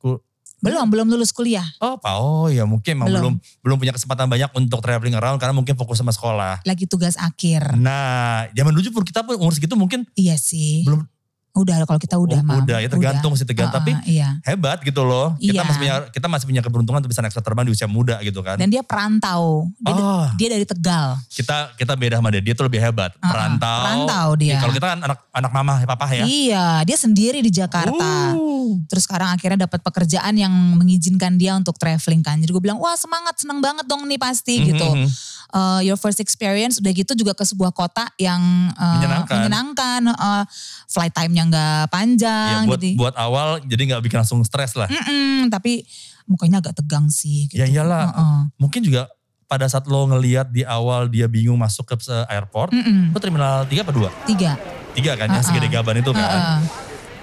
Belum, 0.61 0.85
belum 0.87 1.07
lulus 1.09 1.33
kuliah. 1.33 1.65
Oh, 1.81 1.97
Pak. 1.97 2.13
Oh, 2.13 2.45
ya 2.47 2.69
mungkin 2.69 3.01
emang 3.01 3.09
belum. 3.09 3.21
Belum. 3.21 3.35
belum 3.65 3.77
punya 3.81 3.93
kesempatan 3.97 4.29
banyak 4.29 4.49
untuk 4.53 4.79
traveling 4.85 5.17
around 5.17 5.41
karena 5.41 5.57
mungkin 5.57 5.73
fokus 5.73 5.97
sama 5.97 6.13
sekolah. 6.13 6.61
Lagi 6.63 6.85
tugas 6.85 7.17
akhir. 7.17 7.73
Nah, 7.81 8.45
zaman 8.53 8.71
dulu 8.77 9.01
pun 9.01 9.03
kita 9.03 9.25
pun 9.25 9.41
umur 9.41 9.53
segitu 9.57 9.73
mungkin 9.73 10.05
Iya 10.13 10.37
sih. 10.37 10.85
belum 10.85 11.01
Udah 11.51 11.83
kalau 11.83 11.99
kita 11.99 12.15
udah 12.15 12.39
Oh, 12.39 12.47
Mam. 12.47 12.63
udah, 12.63 12.79
ya 12.79 12.87
tergantung 12.87 13.35
sih, 13.35 13.43
tergantung. 13.43 13.83
Heeh, 13.83 13.97
Tapi- 13.99 14.07
iya. 14.07 14.39
hebat 14.47 14.79
gitu 14.79 15.03
loh. 15.03 15.35
Kita 15.35 15.51
Iya. 15.51 15.67
masih 15.67 15.79
punya 15.79 15.95
kita 16.07 16.27
masih 16.31 16.45
punya 16.47 16.61
keberuntungan 16.61 16.99
untuk 16.99 17.11
bisa 17.11 17.19
naik 17.19 17.35
pesawat 17.35 17.43
terbang 17.43 17.65
di 17.67 17.73
usia 17.75 17.87
muda 17.91 18.15
gitu 18.23 18.39
kan. 18.39 18.55
Dan 18.55 18.71
dia 18.71 18.79
perantau. 18.81 19.67
Dia, 19.75 19.91
oh, 19.91 20.25
dia 20.39 20.47
dari 20.47 20.63
Tegal. 20.63 21.19
kita 21.27 21.75
kita 21.75 21.93
beda 21.93 22.17
sama 22.17 22.31
dia. 22.31 22.39
Dia 22.39 22.55
tuh 22.55 22.71
lebih 22.71 22.79
hebat. 22.79 23.11
Perantau. 23.19 23.83
perantau 23.83 24.27
dia. 24.39 24.55
Ya, 24.55 24.57
kalau 24.59 24.71
kita 24.71 24.87
kan 24.87 24.99
anak 25.03 25.19
anak 25.29 25.51
mama 25.51 25.73
papa 25.83 26.07
ya. 26.09 26.23
Iya, 26.23 26.65
dia 26.87 26.95
sendiri 26.95 27.43
di 27.43 27.51
Jakarta. 27.51 28.31
Uh. 28.31 28.79
Terus 28.87 29.03
sekarang 29.03 29.35
akhirnya 29.35 29.67
dapat 29.67 29.83
pekerjaan 29.83 30.31
yang 30.33 30.53
mengizinkan 30.79 31.35
dia 31.35 31.51
untuk 31.53 31.75
traveling 31.75 32.23
kan. 32.23 32.39
Jadi 32.39 32.47
gue 32.47 32.63
bilang, 32.63 32.79
wah 32.79 32.95
semangat, 32.95 33.35
seneng 33.35 33.59
banget 33.59 33.83
dong 33.83 34.07
nih 34.07 34.15
pasti 34.15 34.71
gitu. 34.71 34.87
Mhm. 34.87 35.07
Uh, 35.51 35.83
your 35.83 35.99
first 35.99 36.23
experience 36.23 36.79
udah 36.79 36.95
gitu 36.95 37.11
juga 37.11 37.35
ke 37.35 37.43
sebuah 37.43 37.75
kota 37.75 38.07
yang 38.15 38.39
uh, 38.71 38.95
Menyenangkan. 38.95 39.35
menyenangkan. 39.35 40.01
Uh, 40.15 40.43
flight 40.91 41.09
time-nya 41.09 41.47
nggak 41.47 41.79
Ya, 41.81 41.89
panjang. 41.89 42.61
buat 42.65 42.77
gitu. 42.77 42.99
buat 42.99 43.15
awal 43.15 43.63
jadi 43.63 43.81
nggak 43.89 44.03
bikin 44.03 44.19
langsung 44.19 44.43
stres 44.43 44.75
lah. 44.75 44.85
Mm-mm, 44.85 45.47
tapi 45.47 45.87
mukanya 46.25 46.59
agak 46.59 46.75
tegang 46.75 47.07
sih. 47.07 47.47
Gitu. 47.47 47.55
Ya 47.55 47.65
iyalah. 47.65 48.11
Heeh. 48.11 48.39
Mungkin 48.57 48.83
juga 48.83 49.07
pada 49.45 49.65
saat 49.65 49.83
lo 49.85 50.03
ngelihat 50.05 50.47
di 50.47 50.61
awal 50.61 51.07
dia 51.07 51.25
bingung 51.25 51.55
masuk 51.55 51.83
ke 51.85 51.95
se- 51.97 52.27
airport, 52.27 52.71
Mm-mm. 52.71 53.09
lo 53.09 53.17
terminal 53.17 53.63
3 53.63 53.81
apa 53.81 53.91
2? 53.91 54.27
Tiga. 54.27 54.51
Tiga 54.91 55.15
kan, 55.15 55.27
yang 55.27 55.39
Uh-uh. 55.39 55.47
segede 55.47 55.67
gaban 55.67 55.95
itu 55.97 56.11
kan. 56.11 56.27
Heeh. 56.27 56.59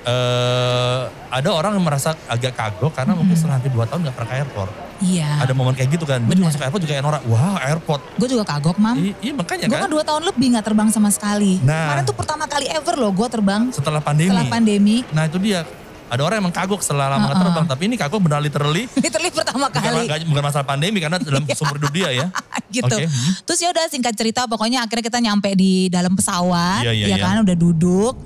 eh 0.06 1.00
ada 1.28 1.48
orang 1.50 1.76
yang 1.76 1.84
merasa 1.84 2.16
agak 2.24 2.52
kagok 2.52 2.92
karena 2.92 3.12
mungkin 3.12 3.32
setelah 3.32 3.56
hampir 3.56 3.68
2 3.70 3.84
tahun 3.84 4.00
gak 4.02 4.16
pernah 4.16 4.30
ke 4.30 4.36
airport. 4.38 4.72
Iya. 4.98 5.30
Ada 5.40 5.52
momen 5.52 5.72
kayak 5.72 5.94
gitu 5.94 6.02
kan. 6.02 6.18
Gue 6.20 6.34
masuk 6.36 6.58
airport 6.58 6.82
juga 6.82 6.92
kayak 6.92 7.04
Nora, 7.04 7.18
wah 7.24 7.54
airport. 7.62 8.02
Gue 8.18 8.28
juga 8.28 8.42
kagok, 8.44 8.76
Mam. 8.76 8.96
I- 8.96 9.14
Iya 9.20 9.32
makanya 9.32 9.64
Gue 9.64 9.72
kan. 9.72 9.82
kan 9.84 9.90
dua 9.90 10.02
tahun 10.02 10.22
lebih 10.24 10.46
gak 10.52 10.64
terbang 10.64 10.88
sama 10.88 11.08
sekali. 11.08 11.58
Nah. 11.60 11.94
Kemarin 11.94 12.04
tuh 12.04 12.16
pertama 12.16 12.44
kali 12.44 12.66
ever 12.66 12.94
loh 12.94 13.12
gue 13.12 13.28
terbang 13.28 13.62
Setelah 13.70 14.00
pandemi. 14.00 14.28
setelah 14.28 14.46
pandemi. 14.48 14.96
Nah 15.10 15.24
itu 15.24 15.38
dia. 15.38 15.62
Ada 16.08 16.24
orang 16.24 16.40
emang 16.40 16.50
kagok 16.50 16.80
setelah 16.80 17.06
lama 17.06 17.20
nggak 17.20 17.30
Uh-uh. 17.30 17.44
terbang. 17.46 17.66
Tapi 17.68 17.82
ini 17.84 17.94
kagok 17.94 18.16
benar 18.18 18.40
literally. 18.40 18.88
Literally 18.98 19.28
pertama 19.28 19.68
Bukan, 19.68 19.76
kali. 19.78 20.04
nggak- 20.08 20.24
bukan 20.26 20.42
masalah 20.42 20.66
pandemi 20.66 20.98
karena 20.98 21.20
dalam 21.20 21.44
sumber 21.46 21.76
hidup 21.76 21.92
dia 21.92 22.08
ya. 22.10 22.26
gitu. 22.74 22.88
Oke, 22.90 23.04
hmm. 23.04 23.32
Terus 23.44 23.58
ya 23.60 23.68
udah 23.68 23.84
singkat 23.86 24.14
cerita 24.14 24.44
pokoknya 24.44 24.82
akhirnya 24.82 25.04
kita 25.04 25.20
nyampe 25.20 25.52
di 25.52 25.86
dalam 25.86 26.12
pesawat 26.12 26.80
Iya, 26.80 26.92
iya, 26.92 27.06
ya 27.06 27.16
iya. 27.16 27.22
kan 27.22 27.44
udah 27.44 27.52
duduk. 27.54 28.16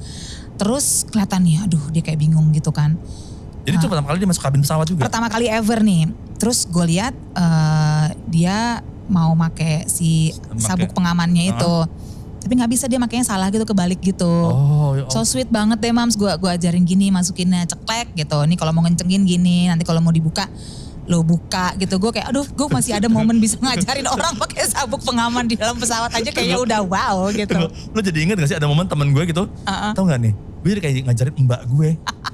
Terus 0.55 1.05
kelihatan 1.05 1.43
nih 1.43 1.57
aduh 1.61 1.83
dia 1.91 2.01
kayak 2.01 2.19
bingung 2.19 2.49
gitu 2.51 2.71
kan. 2.71 2.95
Jadi 3.63 3.75
itu 3.79 3.87
pertama 3.87 4.07
kali 4.11 4.19
dia 4.19 4.29
masuk 4.29 4.43
kabin 4.43 4.61
pesawat 4.63 4.87
juga. 4.91 5.07
Pertama 5.07 5.27
kali 5.31 5.47
ever 5.47 5.79
nih. 5.83 6.11
Terus 6.39 6.67
gue 6.67 6.85
lihat 6.91 7.15
eh, 7.15 8.07
dia 8.27 8.83
mau 9.07 9.35
make 9.35 9.87
si 9.87 10.35
Make. 10.51 10.63
sabuk 10.63 10.91
pengamannya 10.95 11.55
itu. 11.55 11.75
Tapi 12.43 12.59
nggak 12.59 12.71
bisa 12.75 12.91
dia 12.91 12.99
makanya 12.99 13.23
salah 13.23 13.55
gitu 13.55 13.63
kebalik 13.63 14.03
gitu. 14.03 14.27
Oh, 14.27 14.99
ya 14.99 15.07
So 15.07 15.23
sweet 15.23 15.47
banget 15.47 15.79
deh 15.79 15.95
mams, 15.95 16.19
gue 16.19 16.27
gua 16.43 16.59
ajarin 16.59 16.83
gini 16.83 17.15
masukinnya 17.15 17.71
ceklek 17.71 18.19
gitu. 18.19 18.35
Nih 18.51 18.59
kalau 18.59 18.75
mau 18.75 18.83
ngencengin 18.83 19.23
gini, 19.23 19.71
nanti 19.71 19.87
kalau 19.87 20.03
mau 20.03 20.11
dibuka 20.11 20.51
lo 21.07 21.23
buka 21.23 21.79
gitu. 21.79 22.03
Gue 22.03 22.11
kayak 22.11 22.35
aduh 22.35 22.43
gue 22.43 22.67
masih 22.67 22.99
ada 22.99 23.07
momen 23.07 23.39
bisa 23.39 23.63
ngajarin 23.63 24.11
orang 24.11 24.35
pakai 24.43 24.67
sabuk 24.67 25.07
pengaman 25.07 25.47
di 25.47 25.55
dalam 25.55 25.79
pesawat 25.79 26.11
aja 26.11 26.31
kayaknya 26.35 26.59
udah 26.59 26.81
wow 26.83 27.31
gitu. 27.31 27.47
Tunggu, 27.47 27.71
lo 27.71 28.01
jadi 28.03 28.19
inget 28.27 28.37
gak 28.43 28.51
sih 28.51 28.59
ada 28.59 28.67
momen 28.67 28.91
temen 28.91 29.15
gue 29.15 29.23
gitu, 29.31 29.47
Uh-uh. 29.47 29.95
tau 29.95 30.03
gak 30.07 30.19
nih, 30.19 30.35
gue 30.35 30.69
jadi 30.75 30.81
kayak 30.83 30.95
ngajarin 31.11 31.35
mbak 31.47 31.61
gue. 31.71 31.91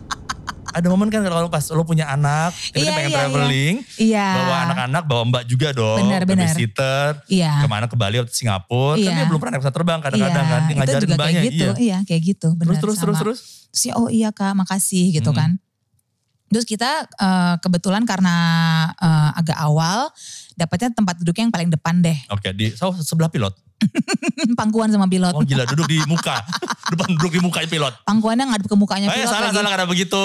ada 0.70 0.86
momen 0.86 1.08
kan 1.08 1.20
kalau 1.20 1.48
pas 1.48 1.64
lo 1.68 1.82
punya 1.82 2.06
anak, 2.06 2.52
kita 2.70 2.80
Iya, 2.80 2.92
pengen 2.92 3.00
iya, 3.00 3.08
iya. 3.08 3.18
traveling, 3.18 3.74
Iya. 3.96 4.26
bawa 4.34 4.54
anak-anak, 4.64 5.02
bawa 5.04 5.22
mbak 5.26 5.42
juga 5.44 5.68
dong, 5.72 6.04
Benar, 6.04 6.22
benar. 6.22 6.44
babysitter, 6.44 7.08
Iya. 7.26 7.52
ke 7.60 7.66
mana 7.66 7.86
ke 7.86 7.96
Bali 7.96 8.16
atau 8.16 8.28
Singapura, 8.28 8.94
kan 8.94 9.00
Iya. 9.00 9.12
dia 9.14 9.24
belum 9.24 9.38
pernah 9.38 9.52
naik 9.54 9.62
pesawat 9.62 9.76
terbang 9.76 9.98
kadang-kadang 9.98 10.44
kan, 10.44 10.60
dia 10.60 10.68
itu 10.68 10.78
ngajarin 10.78 11.00
juga 11.02 11.16
mbaknya, 11.16 11.32
kayak 11.40 11.48
gitu. 11.48 11.64
iya. 11.64 11.72
Iya, 11.78 11.98
kayak 12.04 12.22
gitu. 12.22 12.48
Terus, 12.50 12.58
Benar 12.60 12.76
terus, 12.78 12.96
terus, 12.96 13.14
sama. 13.16 13.22
terus. 13.22 13.38
Terus 13.68 13.82
ya, 13.84 13.92
oh 13.96 14.08
iya 14.08 14.28
kak 14.30 14.52
makasih 14.54 15.04
gitu 15.12 15.30
Hmm. 15.32 15.38
kan. 15.38 15.50
Terus 16.48 16.64
kita 16.64 16.90
eh, 17.04 17.54
kebetulan 17.60 18.08
karena 18.08 18.36
eh, 18.96 19.30
agak 19.36 19.58
awal 19.58 20.08
dapatnya 20.54 20.90
tempat 20.90 21.20
duduk 21.20 21.36
yang 21.36 21.48
paling 21.48 21.68
depan 21.68 22.00
deh. 22.00 22.16
Oke, 22.28 22.52
di 22.52 22.72
so, 22.72 22.92
sebelah 22.94 23.28
pilot. 23.28 23.52
Pangkuan 24.58 24.88
sama 24.88 25.06
pilot. 25.06 25.32
Oh 25.32 25.42
gila 25.42 25.64
duduk 25.64 25.86
di 25.86 25.98
muka. 26.04 26.42
Depan 26.90 27.08
duduk 27.12 27.30
di 27.30 27.40
muka 27.40 27.62
pilot. 27.62 27.94
Pangkuannya 28.02 28.44
ngadep 28.46 28.66
ke 28.66 28.74
mukanya 28.74 29.06
Eh 29.06 29.14
pilot 29.16 29.28
salah 29.28 29.48
lagi. 29.48 29.56
salah 29.56 29.70
karena 29.70 29.86
begitu. 29.86 30.24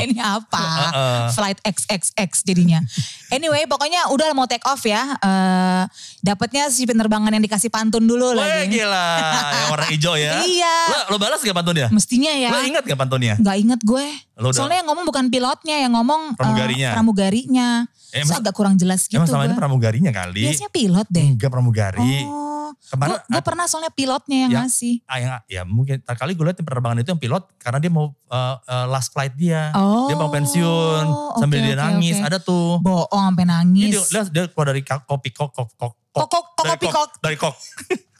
Ini 0.00 0.16
apa? 0.18 0.60
Heeh. 0.60 1.22
Flight 1.32 1.58
XXX 1.62 2.30
jadinya. 2.42 2.80
Anyway, 3.34 3.66
pokoknya 3.66 4.14
udah 4.14 4.30
mau 4.30 4.46
take 4.46 4.62
off 4.62 4.84
ya. 4.84 5.10
Eh 5.16 5.82
dapatnya 6.20 6.70
si 6.70 6.86
penerbangan 6.86 7.28
yang 7.28 7.42
dikasih 7.42 7.66
pantun 7.66 8.04
dulu 8.04 8.30
Weh 8.30 8.38
lagi. 8.38 8.78
gila. 8.78 9.10
Yang 9.50 9.66
warna 9.68 9.86
hijau 9.90 10.14
ya. 10.14 10.32
Iya. 10.40 10.76
Lo, 10.86 10.98
lo 11.10 11.16
balas 11.18 11.42
gak 11.42 11.50
pantunnya? 11.52 11.90
Mestinya 11.90 12.30
ya. 12.30 12.48
Lo 12.48 12.62
ingat 12.62 12.84
gak 12.84 12.94
pantunnya? 12.96 13.34
Nggak 13.34 13.56
inget 13.58 13.80
gue. 13.82 14.06
Lo 14.36 14.48
udah- 14.48 14.54
Soalnya 14.54 14.78
yang 14.78 14.88
ngomong 14.88 15.04
bukan 15.04 15.24
pilotnya, 15.28 15.76
yang 15.78 15.92
ngomong 15.92 16.22
eh, 16.30 16.38
Pramugarinya. 16.38 16.90
pramugarinya. 16.94 17.68
Eh, 18.10 18.22
So, 18.22 18.38
agak 18.38 18.54
kurang 18.54 18.78
jelas 18.78 19.02
gitu 19.04 19.18
Emang 19.18 19.26
sama 19.26 19.44
ini 19.44 19.50
gue. 19.50 19.58
pramugarinya 19.58 20.12
kali. 20.14 20.46
Biasanya 20.46 20.70
pilot 20.70 21.06
deh. 21.10 21.26
Enggak 21.34 21.50
pramugari. 21.50 22.22
Oh, 22.22 22.70
Kemarin 22.84 23.18
gue 23.20 23.42
pernah 23.42 23.64
soalnya 23.64 23.88
pilotnya 23.88 24.38
yang 24.40 24.50
Ya. 24.50 24.58
ngasih. 24.60 24.94
Ah, 25.04 25.18
yang, 25.18 25.32
ya 25.46 25.62
mungkin 25.62 25.96
tak 25.98 26.16
kali 26.16 26.32
gue 26.32 26.42
liat 26.42 26.54
di 26.54 26.62
penerbangan 26.62 26.98
itu 26.98 27.08
yang 27.08 27.18
pilot 27.18 27.44
karena 27.56 27.78
dia 27.78 27.88
mau 27.88 28.06
uh, 28.10 28.36
uh, 28.58 28.86
last 28.86 29.10
flight 29.10 29.32
dia. 29.32 29.70
Oh, 29.72 30.06
Dia 30.06 30.14
mau 30.14 30.28
pensiun 30.28 31.04
sambil 31.36 31.58
oke, 31.58 31.66
dia 31.66 31.76
nangis. 31.76 32.16
oke. 32.16 32.24
Ada 32.24 32.38
tuh. 32.38 32.78
Bohong 32.78 33.24
sampai 33.28 33.44
nangis. 33.44 33.90
dia, 33.90 34.00
lihat 34.12 34.26
dia 34.28 34.44
keluar 34.46 34.66
dari 34.68 34.80
kok- 34.80 35.04
kopi 35.04 35.30
kok 35.30 35.50
kok 35.50 35.68
kok 35.72 35.92
Kok- 36.12 36.28
kok- 36.28 36.48
kok- 36.54 36.64
dari 36.64 36.86
kok. 36.86 37.08
dari 37.18 37.36
kok 37.36 37.54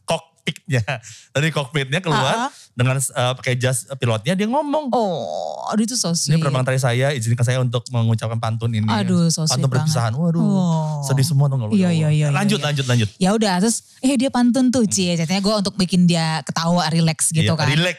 kokpitnya 0.44 0.82
dari 1.32 1.48
kokpitnya 1.48 2.00
keluar 2.00 2.36
Ah, 2.36 2.46
ah. 2.46 2.50
dengan 2.76 3.00
uh, 3.00 3.32
pakai 3.34 3.56
jas 3.56 3.88
pilotnya 3.96 4.36
dia 4.36 4.44
ngomong. 4.44 4.92
Oh, 4.92 5.64
aduh 5.72 5.80
itu 5.82 5.96
so 5.96 6.12
Ini 6.12 6.14
sweet. 6.14 6.36
penerbangan 6.36 6.66
terakhir 6.68 6.84
saya, 6.84 7.06
izinkan 7.12 7.40
saya 7.42 7.58
untuk 7.58 7.80
mengucapkan 7.88 8.36
pantun 8.36 8.68
ini. 8.70 8.84
Aduh, 8.84 9.32
so 9.32 9.48
Pantun 9.48 9.56
sweet 9.56 9.72
perpisahan. 9.72 10.12
Waduh, 10.12 10.44
Oh. 10.44 11.00
sedih 11.02 11.24
semua 11.24 11.48
tuh 11.48 11.56
Iya, 11.72 11.88
iya, 11.90 12.08
iya, 12.12 12.28
Lanjut, 12.28 12.60
iya. 12.60 12.66
lanjut, 12.68 12.84
lanjut. 12.84 13.08
Ya 13.16 13.30
udah, 13.32 13.56
terus 13.58 13.96
eh 14.00 14.14
dia 14.14 14.28
pantun 14.28 14.68
tuh 14.68 14.84
Cie. 14.84 15.16
Ceritanya 15.16 15.40
gue 15.40 15.54
untuk 15.56 15.74
bikin 15.74 16.04
dia 16.04 16.44
ketawa, 16.44 16.92
relax 16.92 17.32
gitu 17.32 17.48
Iya, 17.48 17.56
kan. 17.56 17.66
Relax. 17.66 17.96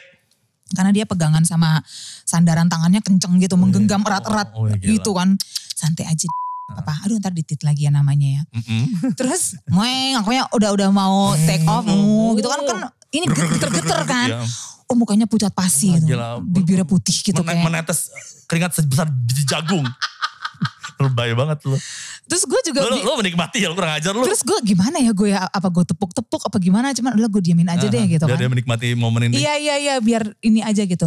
Karena 0.66 0.90
dia 0.90 1.06
pegangan 1.06 1.42
sama 1.42 1.82
sandaran 2.22 2.66
tangannya 2.66 2.98
kenceng 2.98 3.38
gitu, 3.38 3.54
menggenggam 3.54 4.02
erat-erat 4.02 4.50
Oh, 4.52 4.66
iya, 4.66 4.78
gila. 4.78 4.90
gitu 4.92 5.10
kan. 5.12 5.34
Santai 5.72 6.06
aja. 6.06 6.26
Apa, 6.66 7.06
aduh 7.06 7.22
ntar 7.22 7.30
ditit 7.30 7.62
lagi 7.62 7.86
ya 7.86 7.94
namanya 7.94 8.26
ya. 8.26 8.42
Mm-mm. 8.50 9.14
Terus, 9.14 9.54
moeng, 9.70 10.18
akunya 10.18 10.50
udah 10.50 10.70
udah 10.74 10.88
mau 10.90 11.30
take 11.38 11.62
off, 11.62 11.86
mu, 11.86 12.34
gitu 12.34 12.50
kan 12.50 12.58
kan 12.60 12.78
ini 13.14 13.30
geter-geter 13.30 14.02
kan. 14.10 14.28
Iya. 14.34 14.42
Oh 14.86 14.94
mukanya 14.94 15.26
pucat 15.26 15.50
pasi 15.50 15.90
Wah, 15.90 15.98
gitu. 15.98 16.06
gila. 16.10 16.28
Bibirnya 16.42 16.82
putih 16.82 17.14
gitu 17.14 17.38
Men- 17.42 17.54
kayak. 17.54 17.62
Menetes 17.64 18.10
keringat 18.46 18.74
sebesar 18.74 19.06
biji 19.06 19.46
jagung. 19.46 19.82
Lebay 21.02 21.34
banget 21.34 21.62
lu. 21.62 21.78
Terus 22.26 22.42
gue 22.42 22.60
juga 22.66 22.82
Lu, 22.82 22.98
lu, 22.98 23.12
menikmati 23.14 23.62
ya, 23.62 23.70
lu 23.70 23.78
kurang 23.78 23.94
ajar 23.94 24.10
lu. 24.10 24.26
Terus 24.26 24.42
gue 24.42 24.58
gimana 24.64 24.98
ya 24.98 25.12
gue 25.12 25.28
ya 25.28 25.46
apa 25.46 25.68
gue 25.68 25.84
tepuk-tepuk 25.86 26.42
apa 26.42 26.56
gimana 26.58 26.90
cuman 26.90 27.14
udah 27.14 27.30
gue 27.30 27.42
diamin 27.44 27.68
aja 27.68 27.86
deh 27.86 28.00
Aha, 28.00 28.10
gitu 28.10 28.24
biar 28.26 28.34
kan. 28.34 28.42
dia 28.42 28.50
menikmati 28.50 28.86
momen 28.94 29.30
ini. 29.30 29.38
Iya 29.38 29.54
iya 29.54 29.74
iya 29.78 29.94
biar 30.02 30.34
ini 30.40 30.62
aja 30.62 30.82
gitu. 30.82 31.06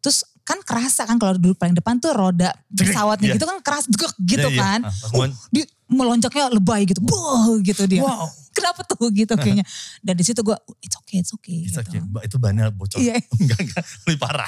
Terus 0.00 0.28
kan 0.44 0.60
kerasa 0.60 1.08
kan 1.08 1.16
kalau 1.16 1.40
duduk 1.40 1.56
paling 1.56 1.72
depan 1.72 1.96
tuh 1.96 2.12
roda 2.12 2.52
pesawatnya 2.68 3.32
Iya. 3.32 3.36
gitu 3.40 3.44
kan 3.48 3.58
keras 3.64 3.84
gitu 3.88 4.44
Iya, 4.44 4.52
iya. 4.52 4.60
kan. 4.60 4.80
Uh, 5.10 5.28
dia 5.48 5.64
melonjaknya 5.86 6.48
lebay 6.50 6.84
gitu. 6.84 7.00
Buh 7.00 7.60
gitu 7.60 7.84
dia. 7.84 8.00
Wow. 8.00 8.28
Kenapa 8.54 8.86
tuh 8.86 9.10
gitu 9.10 9.34
kayaknya. 9.34 9.66
Dan 9.98 10.14
di 10.14 10.22
situ 10.22 10.38
gue 10.40 10.54
it's 10.78 10.94
okay 10.94 11.18
it's 11.18 11.34
okay 11.34 11.66
It's 11.66 11.74
gitu. 11.74 11.98
okay. 11.98 12.22
Itu 12.22 12.38
bannya 12.38 12.70
bocor. 12.70 13.02
Iya. 13.02 13.18
enggak, 13.42 13.58
enggak. 13.60 13.82
Lebih 14.06 14.18
parah. 14.18 14.46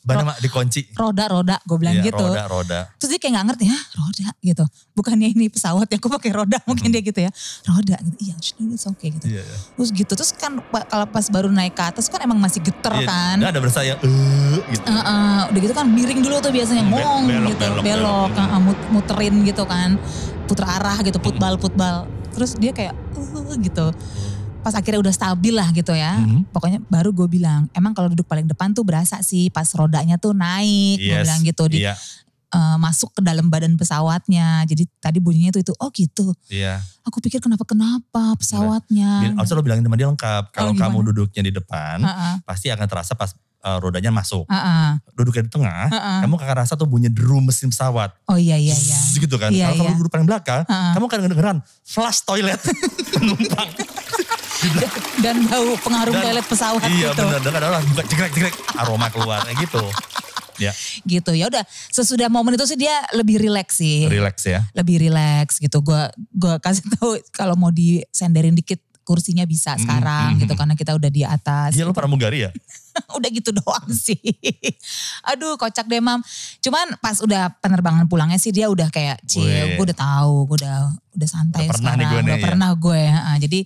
Bannya 0.00 0.24
mah 0.24 0.36
dikunci. 0.38 0.94
Roda-roda 0.94 1.58
gue 1.60 1.76
bilang 1.76 1.98
Iya, 1.98 2.08
gitu. 2.08 2.22
roda, 2.22 2.46
roda. 2.46 2.80
Terus 2.96 3.10
dia 3.10 3.18
kayak 3.18 3.34
gak 3.34 3.46
ngerti 3.50 3.64
ya 3.66 3.78
roda 3.98 4.28
gitu. 4.38 4.64
Bukannya 4.94 5.28
ini 5.34 5.50
pesawat 5.50 5.90
ya 5.90 5.98
aku 5.98 6.06
pakai 6.08 6.30
roda 6.30 6.62
mungkin 6.62 6.94
dia 6.94 7.02
gitu 7.02 7.18
ya. 7.18 7.30
Roda 7.66 7.96
gitu. 7.98 8.16
Iya 8.22 8.34
it's 8.38 8.86
okay 8.86 9.10
gitu. 9.10 9.26
Iya, 9.26 9.42
iya. 9.42 9.56
Terus 9.74 9.90
gitu. 9.90 10.12
Terus 10.14 10.30
kan 10.32 10.52
kalau 10.86 11.06
pas 11.10 11.26
baru 11.26 11.50
naik 11.50 11.74
ke 11.74 11.82
atas 11.82 12.06
kan 12.06 12.22
emang 12.22 12.38
masih 12.38 12.62
geter 12.62 12.94
Iya, 12.96 13.06
kan. 13.10 13.36
Dan 13.42 13.50
ada 13.50 13.58
berasa 13.58 13.82
yang 13.82 13.98
eh 13.98 14.62
gitu. 14.70 14.86
Heeh, 14.86 15.40
udah 15.50 15.60
gitu 15.60 15.74
kan 15.74 15.86
miring 15.90 16.22
dulu 16.22 16.38
tuh 16.38 16.54
biasanya 16.54 16.86
Be- 16.86 16.94
ngong 16.94 17.22
belok, 17.26 17.50
gitu, 17.50 17.64
belok, 17.66 17.82
belok, 17.82 18.28
belok. 18.30 18.60
mut- 18.62 18.86
muterin 18.94 19.34
gitu 19.42 19.66
kan, 19.66 19.98
puter 20.50 20.66
arah 20.66 20.98
gitu, 21.00 21.22
putbal 21.22 21.54
putbal. 21.54 22.10
Terus 22.34 22.58
dia 22.58 22.74
kayak 22.74 22.90
uh, 23.14 23.54
gitu. 23.54 23.86
Pas 24.60 24.74
akhirnya 24.74 25.00
udah 25.00 25.14
stabil 25.14 25.54
lah 25.54 25.70
gitu 25.70 25.94
ya. 25.94 26.18
Mhm. 26.18 26.50
Pokoknya 26.50 26.82
baru 26.84 27.14
gue 27.14 27.30
bilang, 27.30 27.70
emang 27.70 27.94
kalau 27.94 28.10
duduk 28.10 28.26
paling 28.26 28.44
depan 28.44 28.74
tuh 28.74 28.82
berasa 28.82 29.22
sih 29.22 29.48
pas 29.48 29.64
rodanya 29.72 30.18
tuh 30.18 30.34
naik, 30.34 30.98
gue 30.98 31.14
Yes. 31.14 31.24
bilang 31.24 31.40
gitu 31.46 31.64
di 31.70 31.80
eh, 32.50 32.76
masuk 32.82 33.14
ke 33.14 33.22
dalam 33.22 33.46
badan 33.46 33.78
pesawatnya. 33.78 34.66
Jadi 34.66 34.90
tadi 34.98 35.22
bunyinya 35.22 35.54
tuh 35.54 35.62
itu, 35.62 35.72
oh 35.78 35.86
gitu. 35.94 36.34
iya. 36.50 36.82
Aku 37.06 37.22
pikir 37.22 37.38
kenapa 37.38 37.62
kenapa 37.62 38.34
pesawatnya. 38.36 39.38
Harusnya 39.38 39.54
lo 39.54 39.62
bilangin 39.62 39.86
sama 39.86 39.94
dia 39.94 40.10
lengkap. 40.10 40.44
Kalau 40.50 40.74
Oh, 40.74 40.76
kamu 40.76 40.98
duduknya 41.14 41.42
di 41.46 41.52
depan, 41.54 42.02
Heeh, 42.02 42.34
pasti 42.42 42.66
akan 42.68 42.86
terasa 42.90 43.14
pas 43.14 43.30
eh, 43.60 43.78
rodanya 43.78 44.08
masuk. 44.10 44.44
heeh, 44.46 44.88
Duduknya 45.12 45.42
di 45.44 45.52
tengah, 45.52 45.84
heeh. 45.86 46.18
kamu 46.24 46.34
akan 46.34 46.56
rasa 46.58 46.72
tuh 46.74 46.84
bunyi 46.84 47.08
drum 47.08 47.44
mesin 47.44 47.68
pesawat. 47.68 48.12
Oh 48.24 48.34
iya 48.34 48.56
iya 48.56 48.72
iya. 48.72 48.96
Zzz, 48.96 49.18
gitu 49.18 49.36
kan. 49.36 49.50
Iya, 49.50 49.68
Kalau 49.68 49.84
kamu 49.84 49.90
iya. 49.90 49.98
duduk 50.00 50.10
paling 50.10 50.26
belakang, 50.26 50.62
Heeh. 50.64 50.92
kamu 50.92 51.04
akan 51.06 51.18
kedengeran 51.22 51.56
flush 51.82 52.20
toilet 52.22 52.60
penumpang. 53.12 53.68
Dan 55.18 55.44
bau 55.46 55.72
pengaruh 55.78 56.12
Dan- 56.12 56.22
toilet 56.22 56.46
pesawat 56.46 56.80
iya 56.86 57.10
gitu. 57.10 57.22
benar, 57.22 57.40
dan 57.40 57.52
kadang 57.54 57.72
buka 57.86 58.02
jegrek 58.06 58.54
aroma 58.74 59.06
keluar 59.08 59.40
kayak 59.42 59.58
gitu. 59.60 59.84
Ya, 60.56 60.76
gitu 61.02 61.32
ya 61.32 61.48
udah 61.48 61.64
sesudah 61.88 62.28
momen 62.28 62.52
itu 62.52 62.68
sih 62.68 62.76
dia 62.76 62.92
lebih 63.16 63.40
rileks 63.40 63.80
sih 63.80 64.04
relax 64.04 64.44
ya. 64.44 64.60
lebih 64.76 65.00
rileks 65.00 65.56
gitu 65.56 65.80
gua 65.80 66.12
gua 66.30 66.60
kasih 66.60 66.84
tahu 66.92 67.16
kalau 67.32 67.56
mau 67.56 67.72
disenderin 67.72 68.52
dikit 68.52 68.76
kursinya 69.02 69.42
bisa 69.42 69.72
Mm, 69.72 69.80
sekarang 69.80 70.28
mm, 70.32 70.40
gitu 70.40 70.52
mm. 70.52 70.58
karena 70.58 70.74
kita 70.74 70.92
udah 70.92 71.10
di 71.10 71.22
atas 71.22 71.70
Iya 71.72 71.82
lo 71.82 71.90
gitu. 71.90 71.98
pramugari 71.98 72.38
ya? 72.44 72.50
udah 73.16 73.30
gitu 73.30 73.50
doang 73.50 73.88
sih 73.88 74.18
aduh 75.22 75.54
kocak 75.56 75.86
deh 75.86 75.98
mam 75.98 76.20
cuman 76.60 76.98
pas 76.98 77.16
udah 77.18 77.54
penerbangan 77.58 78.04
pulangnya 78.06 78.36
sih 78.36 78.50
dia 78.50 78.66
udah 78.66 78.88
kayak 78.88 79.22
cie 79.24 79.74
gue 79.74 79.84
udah 79.84 79.96
tahu 79.96 80.34
gue 80.46 80.56
udah 80.58 80.76
udah 81.12 81.28
santai 81.28 81.64
Udah 81.64 81.72
pernah 81.72 81.92
nih 81.92 82.02
sekarang 82.02 82.10
gue 82.10 82.18
nih, 82.18 82.26
udah 82.26 82.36
ya. 82.36 82.44
pernah 82.44 82.70
gue 82.72 83.02
ah, 83.06 83.38
jadi 83.38 83.60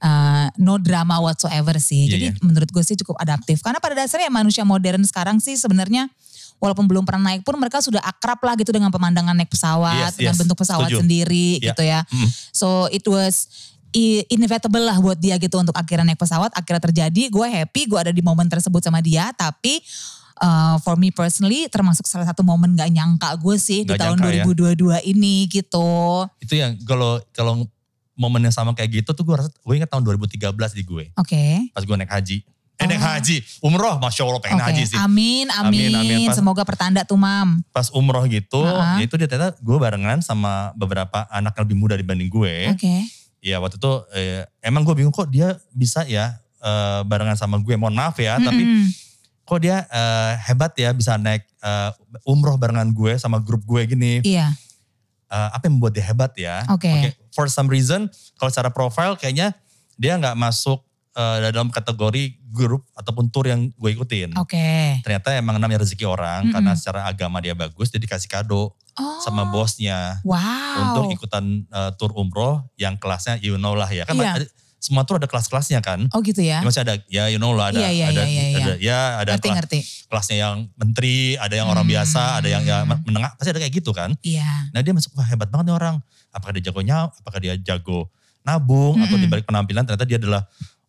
uh, 0.00 0.46
no 0.58 0.74
drama 0.78 1.16
whatsoever 1.20 1.76
sih 1.78 2.06
Iya, 2.06 2.10
jadi 2.10 2.26
iya. 2.32 2.40
menurut 2.40 2.68
gue 2.68 2.82
sih 2.82 2.96
cukup 2.96 3.16
adaptif 3.18 3.60
karena 3.60 3.78
pada 3.78 3.94
dasarnya 3.94 4.28
manusia 4.28 4.62
modern 4.62 5.02
sekarang 5.02 5.38
sih 5.38 5.54
sebenarnya 5.54 6.08
walaupun 6.56 6.86
belum 6.86 7.02
pernah 7.02 7.28
naik 7.28 7.42
pun 7.42 7.58
mereka 7.58 7.82
sudah 7.82 7.98
akrab 8.00 8.38
lah 8.40 8.54
gitu 8.54 8.70
dengan 8.70 8.88
pemandangan 8.88 9.34
naik 9.34 9.50
pesawat 9.50 10.10
Yes, 10.10 10.16
dengan 10.16 10.34
yes, 10.34 10.40
bentuk 10.40 10.56
pesawat 10.56 10.88
setuju. 10.88 11.02
sendiri 11.02 11.48
Iya. 11.58 11.66
gitu 11.70 11.82
ya 11.82 12.00
Mm. 12.04 12.28
So 12.50 12.66
it 12.88 13.02
was 13.04 13.50
inevitable 14.26 14.80
lah 14.80 14.96
buat 14.96 15.16
dia 15.16 15.36
gitu 15.36 15.56
untuk 15.56 15.72
akhirnya 15.72 16.06
naik 16.06 16.18
pesawat, 16.18 16.48
akhirnya 16.50 16.80
terjadi. 16.82 17.28
Gue 17.28 17.44
happy, 17.44 17.84
gue 17.84 17.98
ada 17.98 18.08
di 18.08 18.20
momen 18.20 18.46
tersebut 18.46 18.80
sama 18.80 18.98
dia. 18.98 19.28
Tapi 19.30 19.84
uh, 20.38 20.76
for 20.78 20.96
me 20.96 21.08
personally 21.08 21.68
termasuk 21.68 22.04
salah 22.04 22.24
satu 22.24 22.40
momen 22.40 22.72
gak 22.72 22.88
nyangka 22.88 23.36
gue 23.36 23.56
sih 23.56 23.82
di 23.82 23.92
Nggak 23.92 24.00
tahun 24.00 24.16
nyangka 24.18 24.34
ya. 24.34 24.44
2022 25.04 25.12
ini 25.12 25.34
gitu. 25.46 25.88
Itu 26.38 26.54
yang 26.54 26.80
kalau 26.82 27.20
kalau 27.30 27.68
momen 28.12 28.40
yang 28.40 28.52
sama 28.52 28.72
kayak 28.72 29.02
gitu 29.02 29.10
tuh 29.10 29.22
gue 29.22 29.36
rasa, 29.36 29.48
gue 29.48 29.74
ingat 29.74 29.88
tahun 29.88 30.04
2013 30.06 30.40
di 30.72 30.82
gue. 30.82 31.04
Oke. 31.14 31.44
Pas 31.70 31.80
gue 31.80 31.96
naik 31.96 32.10
haji. 32.10 32.38
Eh 32.74 32.88
naik 32.88 32.98
Oh. 32.98 33.04
haji, 33.06 33.36
umroh 33.62 33.94
Masya 33.96 34.22
Allah 34.22 34.40
pengen 34.40 34.58
Oke, 34.58 34.66
haji 34.68 34.82
sih. 34.86 34.96
amin, 34.96 35.46
amin, 35.54 35.92
Amin, 35.92 35.94
amin. 35.94 36.26
Pas- 36.26 36.34
Semoga 36.34 36.62
pertanda 36.64 37.04
tuh 37.04 37.14
mam. 37.14 37.60
Pas 37.70 37.86
umroh 37.90 38.24
gitu, 38.26 38.58
Ha-ha. 38.58 38.98
ya 38.98 39.04
itu 39.04 39.14
dia 39.14 39.24
ternyata 39.24 39.54
gue 39.54 39.76
barengan 39.76 40.18
sama 40.18 40.72
beberapa 40.72 41.28
anak 41.28 41.52
yang 41.52 41.62
lebih 41.62 41.78
muda 41.78 41.94
dibanding 41.94 42.26
gue. 42.26 42.72
Oke. 42.74 43.06
Ya 43.42 43.58
waktu 43.58 43.76
itu 43.76 43.92
eh, 44.14 44.46
emang 44.62 44.86
gue 44.86 44.94
bingung 44.94 45.10
kok 45.12 45.26
dia 45.26 45.58
bisa 45.74 46.06
ya 46.06 46.38
eh, 46.62 47.00
barengan 47.02 47.34
sama 47.34 47.58
gue. 47.58 47.74
Mohon 47.74 47.98
maaf 47.98 48.16
ya, 48.22 48.38
tapi 48.38 48.62
Mm-mm. 48.62 48.86
kok 49.42 49.58
dia 49.58 49.82
eh, 49.90 50.32
hebat 50.46 50.72
ya 50.78 50.94
bisa 50.94 51.18
naik 51.18 51.42
eh, 51.60 51.90
umroh 52.22 52.54
barengan 52.54 52.88
gue 52.94 53.18
sama 53.18 53.42
grup 53.42 53.66
gue 53.66 53.82
gini. 53.90 54.22
Iya, 54.22 54.54
Eh, 55.32 55.48
apa 55.56 55.64
yang 55.64 55.80
membuat 55.80 55.96
dia 55.96 56.04
hebat 56.04 56.32
ya? 56.36 56.60
Oke. 56.68 57.16
For 57.32 57.48
some 57.48 57.64
reason, 57.72 58.04
kalau 58.36 58.52
secara 58.52 58.68
profile 58.68 59.16
kayaknya 59.16 59.56
dia 59.96 60.20
nggak 60.20 60.36
masuk 60.36 60.84
eh, 61.12 61.48
dalam 61.48 61.68
kategori 61.68 62.22
grup 62.46 62.84
ataupun 62.92 63.28
tour 63.28 63.46
yang 63.46 63.68
gue 63.70 63.90
ikutin. 63.90 64.32
oke. 64.34 64.68
Ternyata 65.00 65.32
emang 65.34 65.56
namanya 65.56 65.80
rezeki 65.80 66.04
orang 66.04 66.46
Mm-mm. 66.46 66.54
karena 66.54 66.72
secara 66.72 67.04
agama 67.04 67.38
dia 67.38 67.52
bagus, 67.52 67.88
dia 67.88 67.98
dikasih 67.98 68.28
kado 68.28 68.72
Oh, 68.92 69.16
sama 69.20 69.48
bosnya 69.48 70.20
Wow. 70.20 70.36
untuk 70.84 71.16
ikutan 71.16 71.64
eh, 71.64 71.90
tour 71.96 72.12
umroh 72.12 72.60
yang 72.76 72.96
kelasnya 72.96 73.40
you 73.40 73.56
know 73.56 73.72
lah 73.72 73.88
ya. 73.88 74.04
Kan 74.04 74.16
Iya. 74.16 74.36
ada- 74.36 74.52
semua 74.76 75.06
tour 75.06 75.16
ada 75.16 75.24
kelas-kelasnya 75.24 75.78
kan. 75.78 76.10
Oh 76.10 76.20
gitu 76.20 76.42
ya. 76.42 76.58
Ya, 76.58 76.66
masih 76.66 76.82
ada 76.82 76.98
ya 77.06 77.24
you 77.26 77.38
know 77.38 77.54
lah 77.54 77.70
ada 77.70 77.78
Iya, 77.78 77.88
iya, 77.88 78.06
ada 78.10 78.22
iya, 78.26 78.42
iya, 78.42 78.58
ada 78.58 78.72
ya 78.76 78.98
ada 79.16 79.30
Ngerti 79.32 79.46
kelas, 79.46 79.56
ngerti. 79.56 79.78
kelasnya 80.10 80.36
yang 80.38 80.56
menteri, 80.74 81.16
ada 81.36 81.54
yang 81.54 81.70
orang 81.70 81.86
Hmm. 81.86 81.94
biasa, 81.94 82.22
ada 82.36 82.48
yang 82.50 82.62
ya 82.66 82.82
menengah, 82.82 83.32
pasti 83.32 83.48
ada 83.48 83.60
kayak 83.62 83.72
gitu 83.72 83.94
kan. 83.94 84.12
Iya. 84.20 84.44
Nah 84.68 84.80
dia 84.82 84.92
masuk 84.92 85.14
wah 85.14 85.24
hebat 85.24 85.48
banget 85.48 85.70
nih 85.70 85.76
orang. 85.78 85.96
Apakah 86.28 86.52
dia 86.52 86.64
jagonya, 86.66 87.08
apakah 87.08 87.38
dia 87.38 87.54
jago 87.56 88.10
nabung 88.42 88.98
atau 88.98 89.14
Mm-mm. 89.14 89.22
di 89.22 89.30
balik 89.30 89.46
penampilan 89.46 89.86
ternyata 89.86 90.02
dia 90.02 90.18
adalah 90.18 90.42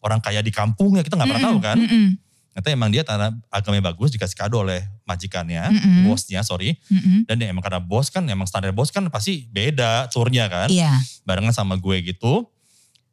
orang 0.03 0.19
kaya 0.19 0.43
di 0.43 0.51
kampung 0.51 0.99
ya 0.99 1.01
kita 1.01 1.15
nggak 1.15 1.29
pernah 1.31 1.45
tahu 1.47 1.57
Mm-mm, 1.57 1.67
kan. 1.71 1.77
mm-mm, 1.79 2.07
Ternyata 2.53 2.69
emang 2.69 2.89
dia 2.93 3.01
karena 3.01 3.33
agamanya 3.49 3.89
bagus 3.89 4.13
dikasih 4.13 4.37
kado 4.37 4.61
oleh 4.61 4.85
majikannya, 5.09 5.73
Mm-mm. 5.73 6.05
bosnya 6.05 6.45
sorry. 6.45 6.77
mm-mm. 6.85 7.25
Dan 7.25 7.41
dia 7.41 7.47
emang 7.49 7.65
karena 7.65 7.81
bos 7.81 8.13
kan 8.13 8.21
emang 8.29 8.45
standar 8.45 8.69
bos 8.69 8.93
kan 8.93 9.01
pasti 9.09 9.49
beda 9.49 10.05
tournya 10.13 10.45
kan. 10.45 10.69
Iya. 10.69 10.93
Barengan 11.25 11.49
sama 11.49 11.81
gue 11.81 11.97
gitu. 12.05 12.45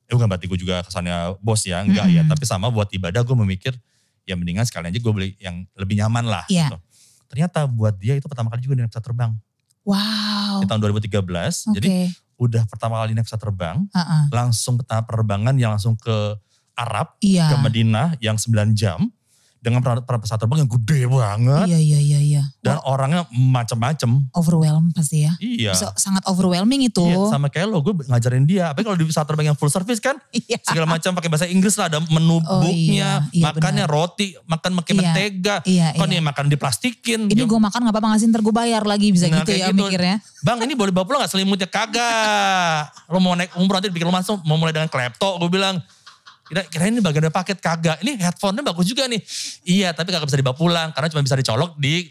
eh 0.05 0.13
bukan 0.13 0.27
berarti 0.27 0.51
gue 0.51 0.59
juga 0.59 0.83
kesannya 0.83 1.39
bos 1.41 1.63
ya, 1.65 1.81
enggak 1.81 2.11
ya. 2.11 2.27
Tapi 2.27 2.43
sama 2.45 2.69
buat 2.69 2.91
ibadah 2.93 3.23
gue 3.23 3.37
memikir 3.39 3.73
ya 4.29 4.37
mendingan 4.37 4.67
sekalian 4.69 4.93
aja 4.93 5.01
gue 5.01 5.13
beli 5.15 5.29
yang 5.41 5.65
lebih 5.73 5.97
nyaman 6.03 6.27
lah. 6.29 6.45
Iya. 6.51 6.69
Gitu. 6.69 6.77
Ternyata 7.31 7.65
buat 7.65 7.95
dia 7.97 8.19
itu 8.19 8.27
pertama 8.27 8.51
kali 8.51 8.61
juga 8.61 8.75
dia 8.77 8.85
naik 8.85 8.93
pesawat 8.93 9.07
terbang. 9.09 9.33
Wow. 9.87 10.61
Di 10.61 10.67
tahun 10.69 10.81
2013. 10.85 11.17
Oke. 11.17 11.79
Jadi 11.81 11.89
udah 12.37 12.63
pertama 12.69 13.01
kali 13.01 13.17
naik 13.17 13.25
pesawat 13.25 13.41
terbang, 13.41 13.77
Heeh. 13.89 14.23
langsung 14.35 14.77
pertama 14.77 15.01
penerbangan 15.07 15.55
yang 15.57 15.71
langsung 15.73 15.95
ke 15.97 16.37
Arab, 16.75 17.17
Iya. 17.21 17.51
ke 17.51 17.57
Madinah 17.59 18.07
yang 18.19 18.37
9 18.37 18.75
jam. 18.75 19.11
Dengan 19.61 19.85
pesawat 19.85 20.41
terbang 20.41 20.65
yang 20.65 20.73
gede 20.73 21.05
banget. 21.05 21.69
Iya 21.69 21.77
iya 21.77 21.99
iya 22.01 22.17
iya. 22.25 22.43
Dan 22.65 22.81
orangnya 22.81 23.29
macem-macem. 23.29 24.09
Overwhelm 24.33 24.89
pasti 24.97 25.29
ya. 25.29 25.37
Iya. 25.37 25.77
So, 25.77 25.85
sangat 26.01 26.25
overwhelming 26.25 26.89
itu. 26.89 27.05
Iya, 27.05 27.29
sama 27.29 27.53
kayak 27.53 27.69
lo, 27.69 27.85
gue 27.85 27.93
ngajarin 28.09 28.49
dia. 28.49 28.73
Apa 28.73 28.81
kalau 28.81 28.97
di 28.97 29.05
pesawat 29.05 29.29
terbang 29.29 29.53
yang 29.53 29.59
full 29.61 29.69
service 29.69 30.01
kan, 30.01 30.17
Iya. 30.33 30.65
segala 30.65 30.89
macam 30.89 31.13
pakai 31.13 31.29
bahasa 31.29 31.45
Inggris 31.45 31.77
lah, 31.77 31.93
ada 31.93 32.01
menu 32.01 32.41
Oh, 32.41 32.65
booknya, 32.65 32.73
iya, 32.73 33.37
iya, 33.37 33.45
makannya 33.53 33.85
benar. 33.85 33.93
roti, 33.93 34.33
makan 34.49 34.71
pakai 34.81 34.93
Iya, 34.97 35.01
mentega. 35.05 35.57
Iya 35.69 35.87
Kok 35.93 35.99
iya. 36.01 36.09
nih 36.09 36.21
makan 36.25 36.45
diplastikin. 36.49 37.21
Ini 37.29 37.43
gue 37.45 37.61
makan 37.61 37.81
gak 37.85 37.93
apa-apa 37.93 38.09
ngasih 38.17 38.27
ntar 38.33 38.41
gue 38.41 38.55
bayar 38.57 38.89
lagi 38.89 39.13
bisa 39.13 39.29
Nah, 39.29 39.45
gitu 39.45 39.53
ya 39.53 39.69
gitu. 39.69 39.85
mikirnya. 39.85 40.25
Bang 40.41 40.57
ini 40.65 40.73
boleh 40.73 40.89
bawa 40.89 41.05
pulang 41.05 41.21
gak 41.21 41.37
selimutnya? 41.37 41.69
Kagak. 41.69 42.89
Lo 43.13 43.21
mau 43.21 43.37
naik 43.37 43.53
umroh 43.61 43.77
nanti 43.77 43.93
bikin 43.93 44.09
lo 44.09 44.15
masuk, 44.15 44.41
mau 44.49 44.57
mulai 44.57 44.73
dengan 44.73 44.89
klepto. 44.89 45.37
Gue 45.37 45.53
bilang, 45.53 45.85
kira 46.51 46.67
kira 46.67 46.85
ini 46.91 46.99
bagian 46.99 47.31
dari 47.31 47.35
paket 47.35 47.63
kagak. 47.63 48.03
Ini 48.03 48.19
headphone-nya 48.19 48.67
bagus 48.67 48.91
juga 48.91 49.07
nih. 49.07 49.23
Iya 49.63 49.95
tapi 49.95 50.11
kagak 50.11 50.27
bisa 50.27 50.39
dibawa 50.43 50.59
pulang 50.59 50.91
karena 50.91 51.07
cuma 51.07 51.23
bisa 51.23 51.39
dicolok 51.39 51.79
di 51.79 52.11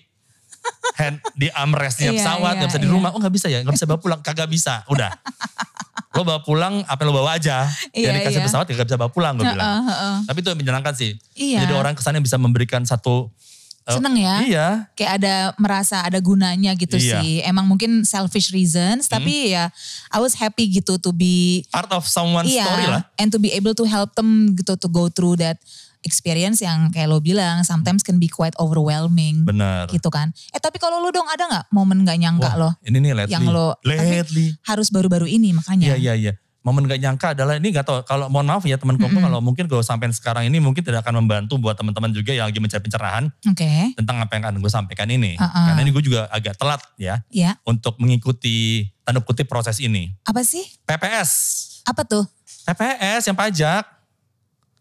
hand 1.00 1.18
di 1.36 1.48
armrestnya 1.52 2.12
Iya, 2.12 2.20
pesawat, 2.20 2.54
iya, 2.56 2.60
gak 2.64 2.70
bisa 2.72 2.82
di 2.82 2.88
iya. 2.88 2.96
rumah. 2.96 3.10
Oh 3.16 3.20
gak 3.20 3.34
bisa 3.34 3.48
ya, 3.48 3.60
gak 3.64 3.76
bisa 3.76 3.86
bawa 3.88 4.00
pulang, 4.00 4.20
kagak 4.24 4.50
bisa. 4.52 4.84
Udah. 4.92 5.12
lo 6.18 6.26
bawa 6.26 6.42
pulang 6.42 6.84
apa 6.84 7.00
yang 7.06 7.10
lo 7.14 7.16
bawa 7.22 7.38
aja. 7.38 7.70
Iya, 7.96 8.12
yang 8.12 8.16
dikasih 8.20 8.42
iya. 8.42 8.48
pesawat 8.48 8.66
gak 8.68 8.88
bisa 8.88 8.98
bawa 9.00 9.12
pulang 9.12 9.40
gue 9.40 9.46
bilang. 9.46 9.64
Heeh, 9.64 9.84
heeh. 9.88 10.16
Tapi 10.28 10.38
itu 10.42 10.48
yang 10.52 10.60
menyenangkan 10.60 10.94
sih. 10.96 11.12
Iya. 11.38 11.60
Jadi 11.68 11.74
orang 11.76 11.94
kesannya 11.96 12.22
bisa 12.24 12.36
memberikan 12.36 12.84
satu. 12.84 13.32
Eh, 13.90 13.96
Seneng 13.98 14.16
ya. 14.16 14.36
Iya. 14.42 14.68
Kayak 14.94 15.12
ada 15.18 15.34
merasa 15.56 16.00
ada 16.00 16.18
gunanya 16.18 16.72
gitu 16.74 16.96
Iya. 16.96 17.20
sih. 17.20 17.42
Emang 17.42 17.66
mungkin 17.66 18.02
selfish 18.04 18.50
reasons 18.50 19.06
tapi 19.06 19.50
ya 19.50 19.74
I 20.08 20.20
was 20.20 20.34
happy 20.34 20.70
gitu 20.70 20.96
to 20.96 21.10
be 21.10 21.66
Part 21.68 21.90
of 21.90 22.06
someone's 22.06 22.48
iya 22.48 22.64
story 22.64 22.86
lah. 22.86 23.02
and 23.16 23.30
to 23.30 23.38
be 23.38 23.50
able 23.52 23.74
to 23.74 23.84
help 23.84 24.14
them 24.14 24.54
gitu 24.54 24.74
to 24.76 24.88
go 24.88 25.10
through 25.10 25.36
that 25.36 25.58
experience 26.00 26.60
yang 26.60 26.88
kayak 26.90 27.06
lo 27.06 27.20
bilang 27.20 27.60
sometimes 27.62 28.00
can 28.00 28.16
be 28.16 28.26
quite 28.26 28.56
overwhelming 28.56 29.44
Bener. 29.44 29.84
gitu 29.90 30.08
kan. 30.08 30.32
Eh 30.50 30.58
tapi 30.58 30.78
kalau 30.78 30.98
lo 30.98 31.12
dong 31.12 31.28
ada 31.28 31.44
nggak 31.44 31.66
momen 31.70 32.02
nggak 32.02 32.18
nyangka 32.18 32.50
Wah, 32.50 32.56
lo 32.58 32.70
Ini 32.82 32.98
nih 32.98 33.12
lately. 33.14 33.34
Yang 33.34 33.46
lo- 33.50 33.76
lately. 33.82 34.48
harus 34.64 34.88
baru-baru 34.88 35.28
ini 35.28 35.52
makanya. 35.52 35.92
Iya 35.92 35.98
iya 35.98 36.14
iya. 36.16 36.34
Momen 36.60 36.92
gak 36.92 37.00
nyangka 37.00 37.28
adalah 37.32 37.56
ini 37.56 37.72
gak 37.72 37.88
tau. 37.88 38.04
Kalau 38.04 38.28
mohon 38.28 38.44
maaf 38.44 38.68
ya 38.68 38.76
teman 38.76 39.00
kongko 39.00 39.24
kalau 39.24 39.40
mungkin 39.40 39.64
gue 39.64 39.80
sampai 39.80 40.12
sekarang 40.12 40.44
ini 40.44 40.60
mungkin 40.60 40.84
tidak 40.84 41.08
akan 41.08 41.24
membantu 41.24 41.56
buat 41.56 41.80
teman-teman 41.80 42.12
juga 42.12 42.36
yang 42.36 42.52
lagi 42.52 42.60
mencari 42.60 42.84
pencerahan 42.84 43.32
Oke. 43.48 43.96
tentang 43.96 44.20
apa 44.20 44.32
yang 44.36 44.44
akan 44.44 44.56
gue 44.60 44.68
sampaikan 44.68 45.08
ini. 45.08 45.40
Uh-uh. 45.40 45.48
Karena 45.72 45.80
ini 45.80 45.92
gue 45.96 46.04
juga 46.04 46.28
agak 46.28 46.60
telat 46.60 46.84
ya 47.00 47.24
Ya. 47.32 47.56
untuk 47.64 47.96
mengikuti 47.96 48.92
tanda 49.08 49.24
kutip 49.24 49.48
proses 49.48 49.80
ini. 49.80 50.12
Apa 50.28 50.44
sih? 50.44 50.68
PPS. 50.84 51.32
Apa 51.88 52.04
tuh? 52.04 52.28
PPS 52.68 53.32
yang 53.32 53.40
pajak. 53.40 53.88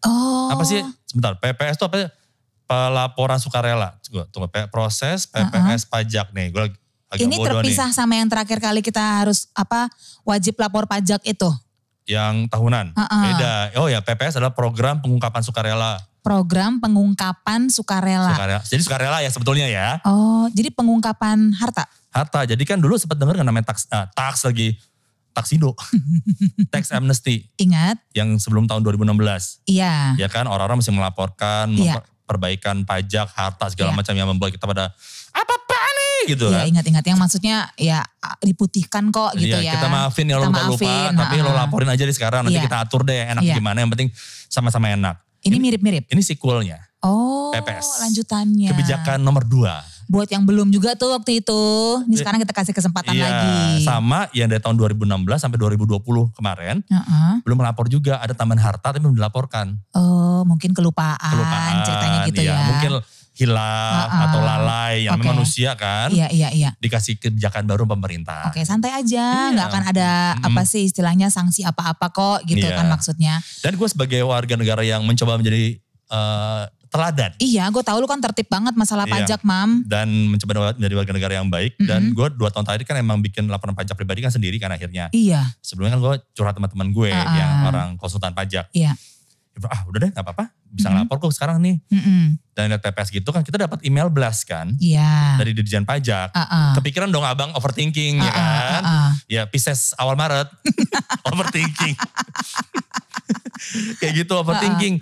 Oh. 0.03 0.51
Apa 0.51 0.67
sih? 0.67 0.83
Sebentar. 1.07 1.39
PPS 1.39 1.79
itu 1.79 1.85
apa? 1.87 2.11
Pelaporan 2.67 3.39
sukarela. 3.39 3.95
Gue 4.11 4.27
tunggu. 4.29 4.51
Proses 4.67 5.25
PPS 5.25 5.87
pajak 5.87 6.35
nih. 6.35 6.51
Gue 6.51 6.75
agak 7.09 7.23
Ini 7.23 7.35
bodoh 7.39 7.63
nih. 7.63 7.71
terpisah 7.71 7.89
sama 7.89 8.19
yang 8.19 8.27
terakhir 8.29 8.61
kali 8.61 8.83
kita 8.83 9.01
harus 9.01 9.47
apa 9.55 9.87
wajib 10.21 10.59
lapor 10.59 10.85
pajak 10.85 11.23
itu. 11.23 11.49
Yang 12.09 12.49
tahunan. 12.49 12.97
Uh-uh. 12.97 13.21
Beda. 13.29 13.53
Oh 13.77 13.85
ya 13.85 14.01
PPS 14.01 14.41
adalah 14.41 14.57
program 14.57 14.97
pengungkapan 14.97 15.45
sukarela. 15.45 16.01
Program 16.19 16.81
pengungkapan 16.81 17.69
sukarela. 17.69 18.33
Sukarela. 18.33 18.61
Jadi 18.65 18.81
sukarela 18.81 19.17
ya 19.21 19.29
sebetulnya 19.29 19.69
ya. 19.69 20.01
Oh, 20.03 20.49
jadi 20.51 20.73
pengungkapan 20.73 21.53
harta. 21.53 21.85
Harta. 22.09 22.43
Jadi 22.49 22.65
kan 22.65 22.81
dulu 22.81 22.97
sempat 22.97 23.15
dengar 23.15 23.37
namanya 23.39 23.71
tax, 23.71 23.85
ah, 23.93 24.09
tax 24.09 24.43
lagi. 24.43 24.73
Taksido. 25.29 25.77
Tax 26.73 26.89
amnesty. 26.91 27.47
Ingat? 27.61 28.01
Yang 28.17 28.43
sebelum 28.43 28.65
tahun 28.65 28.81
2016. 28.83 29.61
Iya. 29.69 30.17
Ya 30.17 30.27
kan 30.27 30.49
orang-orang 30.49 30.81
mesti 30.81 30.91
melaporkan. 30.91 31.69
Iya. 31.77 32.01
perbaikan 32.29 32.85
pajak, 32.85 33.25
harta 33.33 33.73
segala 33.73 33.89
Iya. 33.89 33.97
macam 33.97 34.13
yang 34.13 34.29
membuat 34.29 34.53
kita 34.53 34.69
pada 34.69 34.93
apa 35.33 35.53
gitu 36.29 36.49
Iya 36.49 36.61
kan. 36.61 36.69
ingat-ingat 36.69 37.05
yang 37.05 37.17
maksudnya 37.17 37.57
ya 37.73 38.05
diputihkan 38.41 39.09
kok 39.09 39.33
gitu 39.37 39.57
Iya, 39.57 39.65
ya. 39.65 39.73
kita 39.77 39.87
maafin 39.89 40.25
ya 40.29 40.37
lo 40.37 40.49
lupa-lupa. 40.49 41.13
Tapi 41.13 41.35
lo 41.41 41.51
laporin 41.53 41.89
aja 41.89 42.03
di 42.05 42.13
sekarang. 42.13 42.45
Nanti 42.45 42.57
Iya. 42.57 42.65
kita 42.69 42.77
atur 42.85 43.01
deh 43.05 43.25
enak 43.29 43.43
Iya. 43.45 43.55
gimana. 43.57 43.77
Yang 43.81 43.91
penting 43.97 44.09
sama-sama 44.49 44.89
enak. 44.89 45.17
Ini 45.39 45.55
mirip-mirip. 45.55 46.05
Ini 46.09 46.21
sequelnya. 46.21 46.88
Oh, 46.99 47.51
PPS. 47.51 48.03
lanjutannya. 48.03 48.69
Kebijakan 48.69 49.19
nomor 49.19 49.43
dua. 49.43 49.79
Buat 50.05 50.25
yang 50.27 50.41
belum 50.41 50.67
juga 50.67 50.97
tuh 50.97 51.13
waktu 51.13 51.37
itu. 51.37 51.61
Ini 52.03 52.15
sekarang 52.17 52.41
kita 52.41 52.49
kasih 52.49 52.73
kesempatan 52.73 53.13
Iya, 53.13 53.29
lagi. 53.29 53.85
sama 53.85 54.25
yang 54.33 54.49
dari 54.49 54.57
tahun 54.57 54.73
2016 54.75 55.05
sampai 55.37 55.55
2020 55.55 56.01
kemarin. 56.33 56.81
Heeh. 56.83 57.33
Belum 57.45 57.55
melapor 57.55 57.85
juga. 57.85 58.17
Ada 58.17 58.33
tambahan 58.33 58.57
harta 58.59 58.89
tapi 58.89 58.99
belum 58.99 59.13
dilaporkan. 59.13 59.77
Oh, 59.93 60.41
mungkin 60.43 60.73
kelupaan, 60.73 61.21
kelupaan 61.21 61.75
ceritanya 61.83 62.19
gitu 62.25 62.41
iya. 62.41 62.51
ya. 62.51 62.67
Mungkin 62.67 62.91
hilaf 63.39 63.61
Ah, 63.61 64.09
ah. 64.09 64.21
atau 64.27 64.39
lalai 64.41 64.93
yang 65.05 65.15
Oke. 65.15 65.23
memang 65.23 65.39
manusia 65.39 65.71
kan 65.73 66.11
Iya, 66.11 66.27
iya, 66.27 66.49
iya. 66.51 66.69
dikasih 66.75 67.15
kebijakan 67.15 67.63
baru 67.63 67.87
pemerintah. 67.87 68.51
Oke, 68.51 68.65
santai 68.65 68.91
aja, 68.91 69.47
Iya. 69.47 69.53
nggak 69.55 69.67
akan 69.69 69.83
ada 69.87 70.09
Mm. 70.35 70.47
apa 70.49 70.61
sih 70.65 70.83
istilahnya 70.83 71.29
sanksi 71.29 71.63
apa-apa 71.63 72.09
kok 72.09 72.43
gitu 72.43 72.59
Iya. 72.59 72.75
kan 72.75 72.89
maksudnya. 72.89 73.39
Dan 73.61 73.77
gue 73.77 73.87
sebagai 73.87 74.19
warga 74.23 74.57
negara 74.57 74.81
yang 74.81 75.05
mencoba 75.05 75.37
menjadi 75.37 75.77
eh, 76.09 76.63
teladan 76.89 77.29
Iya, 77.37 77.67
gue 77.67 77.79
tahu 77.79 77.97
lu 77.97 78.05
kan 78.05 78.19
tertib 78.19 78.45
banget 78.45 78.73
masalah 78.73 79.03
Iya. 79.03 79.21
pajak, 79.21 79.39
Mam. 79.41 79.81
dan 79.83 80.05
mencoba 80.27 80.73
menjadi 80.73 80.93
warga 80.95 81.11
negara 81.11 81.31
yang 81.35 81.47
baik. 81.47 81.75
Dan 81.79 82.11
gue 82.11 82.25
dua 82.31 82.47
tahun 82.49 82.63
terakhir 82.63 82.83
kan 82.85 82.95
emang 82.97 83.17
bikin 83.19 83.45
laporan 83.45 83.71
pajak 83.71 83.93
pribadi 83.93 84.19
kan 84.19 84.29
sendiri 84.29 84.55
kan 84.57 84.67
akhirnya. 84.67 85.07
Iya, 85.09 85.41
Sebelumnya 85.59 85.93
kan 85.93 85.99
gue 86.01 86.13
curhat 86.33 86.53
teman-teman 86.53 86.87
gue 86.89 87.07
Ah, 87.09 87.19
ah. 87.19 87.35
yang 87.35 87.51
orang 87.67 87.87
konsultan 87.95 88.31
pajak. 88.31 88.67
iya. 88.71 88.93
Ah 89.61 89.81
udah 89.85 89.97
deh 89.99 90.09
gak 90.09 90.21
apa-apa 90.21 90.49
bisa 90.65 90.87
Mm-mm. 90.87 91.03
ngelapor 91.03 91.15
kok 91.19 91.35
sekarang 91.35 91.57
nih. 91.59 91.75
Mm-mm. 91.89 92.37
Dan 92.53 92.69
lihat 92.69 92.79
PPS 92.79 93.09
gitu 93.11 93.27
kan 93.29 93.41
kita 93.41 93.59
dapat 93.59 93.83
email 93.83 94.07
blast 94.07 94.43
kan 94.43 94.71
Iya. 94.77 95.35
dari 95.35 95.51
Dirjen 95.51 95.83
Pajak. 95.83 96.31
Ah, 96.31 96.41
ah. 96.41 96.71
Kepikiran 96.73 97.05
dong 97.07 97.21
abang 97.21 97.51
overthinking 97.51 98.17
Ah, 98.17 98.21
ya 98.21 98.29
ah, 98.29 98.31
kan. 98.31 98.79
ah, 98.79 98.87
ah. 98.87 99.09
Ya 99.27 99.41
Pisces 99.45 99.91
awal 99.93 100.15
Maret. 100.15 100.47
overthinking. 101.27 101.93
Kayak 103.99 104.13
gitu 104.17 104.33
overthinking. 104.33 104.95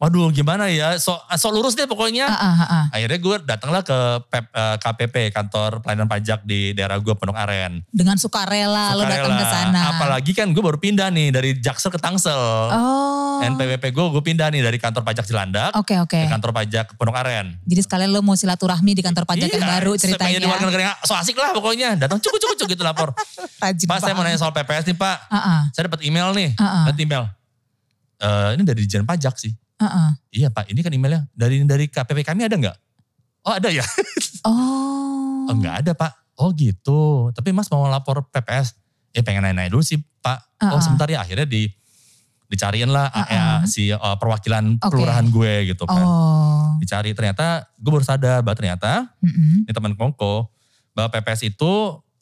Waduh 0.00 0.32
gimana 0.32 0.72
ya, 0.72 0.96
so, 0.96 1.12
so 1.36 1.52
lurus 1.52 1.76
deh 1.76 1.84
pokoknya. 1.84 2.24
Ah, 2.24 2.40
ah, 2.40 2.62
ah. 2.64 2.84
Akhirnya 2.88 3.20
gue 3.20 3.36
datanglah 3.44 3.84
ke 3.84 3.98
Pep- 4.26 4.48
eh, 4.48 4.76
KPP, 4.80 5.28
kantor 5.28 5.84
pelayanan 5.84 6.08
pajak 6.08 6.40
di 6.40 6.72
daerah 6.72 6.96
gue 6.96 7.12
Pondok 7.12 7.36
Aren. 7.36 7.84
Dengan 7.92 8.16
sukarela, 8.16 8.96
lo 8.96 9.04
datang 9.04 9.36
ke 9.36 9.44
Sukarela. 9.44 9.52
sana. 9.52 9.80
Apalagi 9.92 10.32
kan 10.32 10.48
gue 10.48 10.62
baru 10.64 10.80
pindah 10.80 11.12
nih 11.12 11.28
dari 11.28 11.52
Jaksel 11.52 11.92
ke 11.92 12.00
Tangsel. 12.00 12.32
Oh. 12.72 13.44
NPWP 13.44 13.92
gue, 13.92 14.04
gue 14.10 14.22
pindah 14.24 14.48
nih 14.48 14.60
dari 14.60 14.76
kantor 14.76 15.04
pajak 15.04 15.24
Cilandak 15.24 15.76
Oke, 15.76 15.96
oke. 15.96 16.16
ke 16.16 16.28
kantor 16.28 16.56
pajak 16.56 16.96
Pondok 16.96 17.20
Aren. 17.20 17.60
Jadi 17.68 17.80
sekalian 17.84 18.08
lo 18.08 18.24
mau 18.24 18.32
silaturahmi 18.32 18.96
di 18.96 19.04
kantor 19.04 19.28
pajak 19.28 19.52
yang 19.52 19.60
Iya, 19.60 19.68
baru 19.68 19.92
supaya 19.94 20.16
ceritanya. 20.16 20.32
Jadi 20.34 20.48
warga 20.48 20.64
negara 20.64 20.82
yang 20.82 20.96
so 21.04 21.12
asik 21.12 21.36
lah 21.36 21.52
pokoknya. 21.52 22.00
Datang 22.00 22.24
cukup 22.24 22.40
cukup 22.40 22.56
cukup 22.56 22.72
gitu 22.72 22.82
lapor. 22.88 23.12
Rajin 23.62 23.84
Pak 23.84 24.00
saya 24.00 24.16
mau 24.16 24.24
nanya 24.24 24.40
soal 24.40 24.56
PPS 24.56 24.88
nih 24.88 24.96
Pak. 24.96 25.16
Ah, 25.28 25.36
ah, 25.36 25.60
Saya 25.76 25.92
dapat 25.92 26.00
email 26.08 26.32
nih. 26.32 26.56
Ah, 26.56 26.64
ah. 26.64 26.84
Dapat 26.88 27.04
email. 27.04 27.22
Eh, 28.16 28.48
ini 28.56 28.62
dari 28.64 28.80
Dijen 28.80 29.04
Pajak 29.04 29.36
sih. 29.36 29.52
Ah. 29.88 30.10
Iya 30.28 30.48
Pak, 30.52 30.68
ini 30.68 30.80
kan 30.84 30.92
emailnya. 30.92 31.24
Dari 31.32 31.64
dari 31.64 31.86
KPP 31.88 32.26
kami 32.26 32.44
ada 32.44 32.56
nggak? 32.56 32.76
Oh 33.48 33.54
ada 33.56 33.68
ya? 33.72 33.84
Oh. 34.40 35.44
Oh 35.52 35.54
nggak 35.56 35.84
ada 35.84 35.92
Pak. 35.92 36.40
Oh 36.40 36.48
gitu. 36.56 37.28
Tapi 37.36 37.52
Mas 37.52 37.68
mau 37.68 37.84
lapor 37.92 38.24
PPS. 38.32 38.72
Ya 39.12 39.20
pengen 39.20 39.44
nanya-nanya 39.44 39.76
dulu 39.76 39.84
sih 39.84 40.00
Pak. 40.24 40.38
Ah, 40.56 40.72
Oh 40.76 40.80
sebentar 40.80 41.04
ya 41.12 41.20
akhirnya 41.20 41.44
di 41.44 41.68
dicariin 42.50 42.90
lah 42.90 43.12
ya, 43.14 43.22
ah. 43.28 43.60
si 43.62 43.92
eh, 43.92 44.16
perwakilan 44.18 44.80
Oke. 44.82 44.90
kelurahan 44.90 45.26
gue 45.28 45.70
gitu 45.70 45.84
kan. 45.84 46.02
Oh. 46.02 46.74
Dicari 46.80 47.12
ternyata 47.12 47.68
gue 47.76 47.90
baru 47.92 48.02
sadar 48.02 48.40
bahwa 48.40 48.56
ternyata 48.56 49.12
Mm-mm. 49.22 49.68
ini 49.68 49.72
teman 49.76 49.92
kongko 49.94 50.48
bahwa 50.96 51.08
PPS 51.14 51.52
itu 51.52 51.72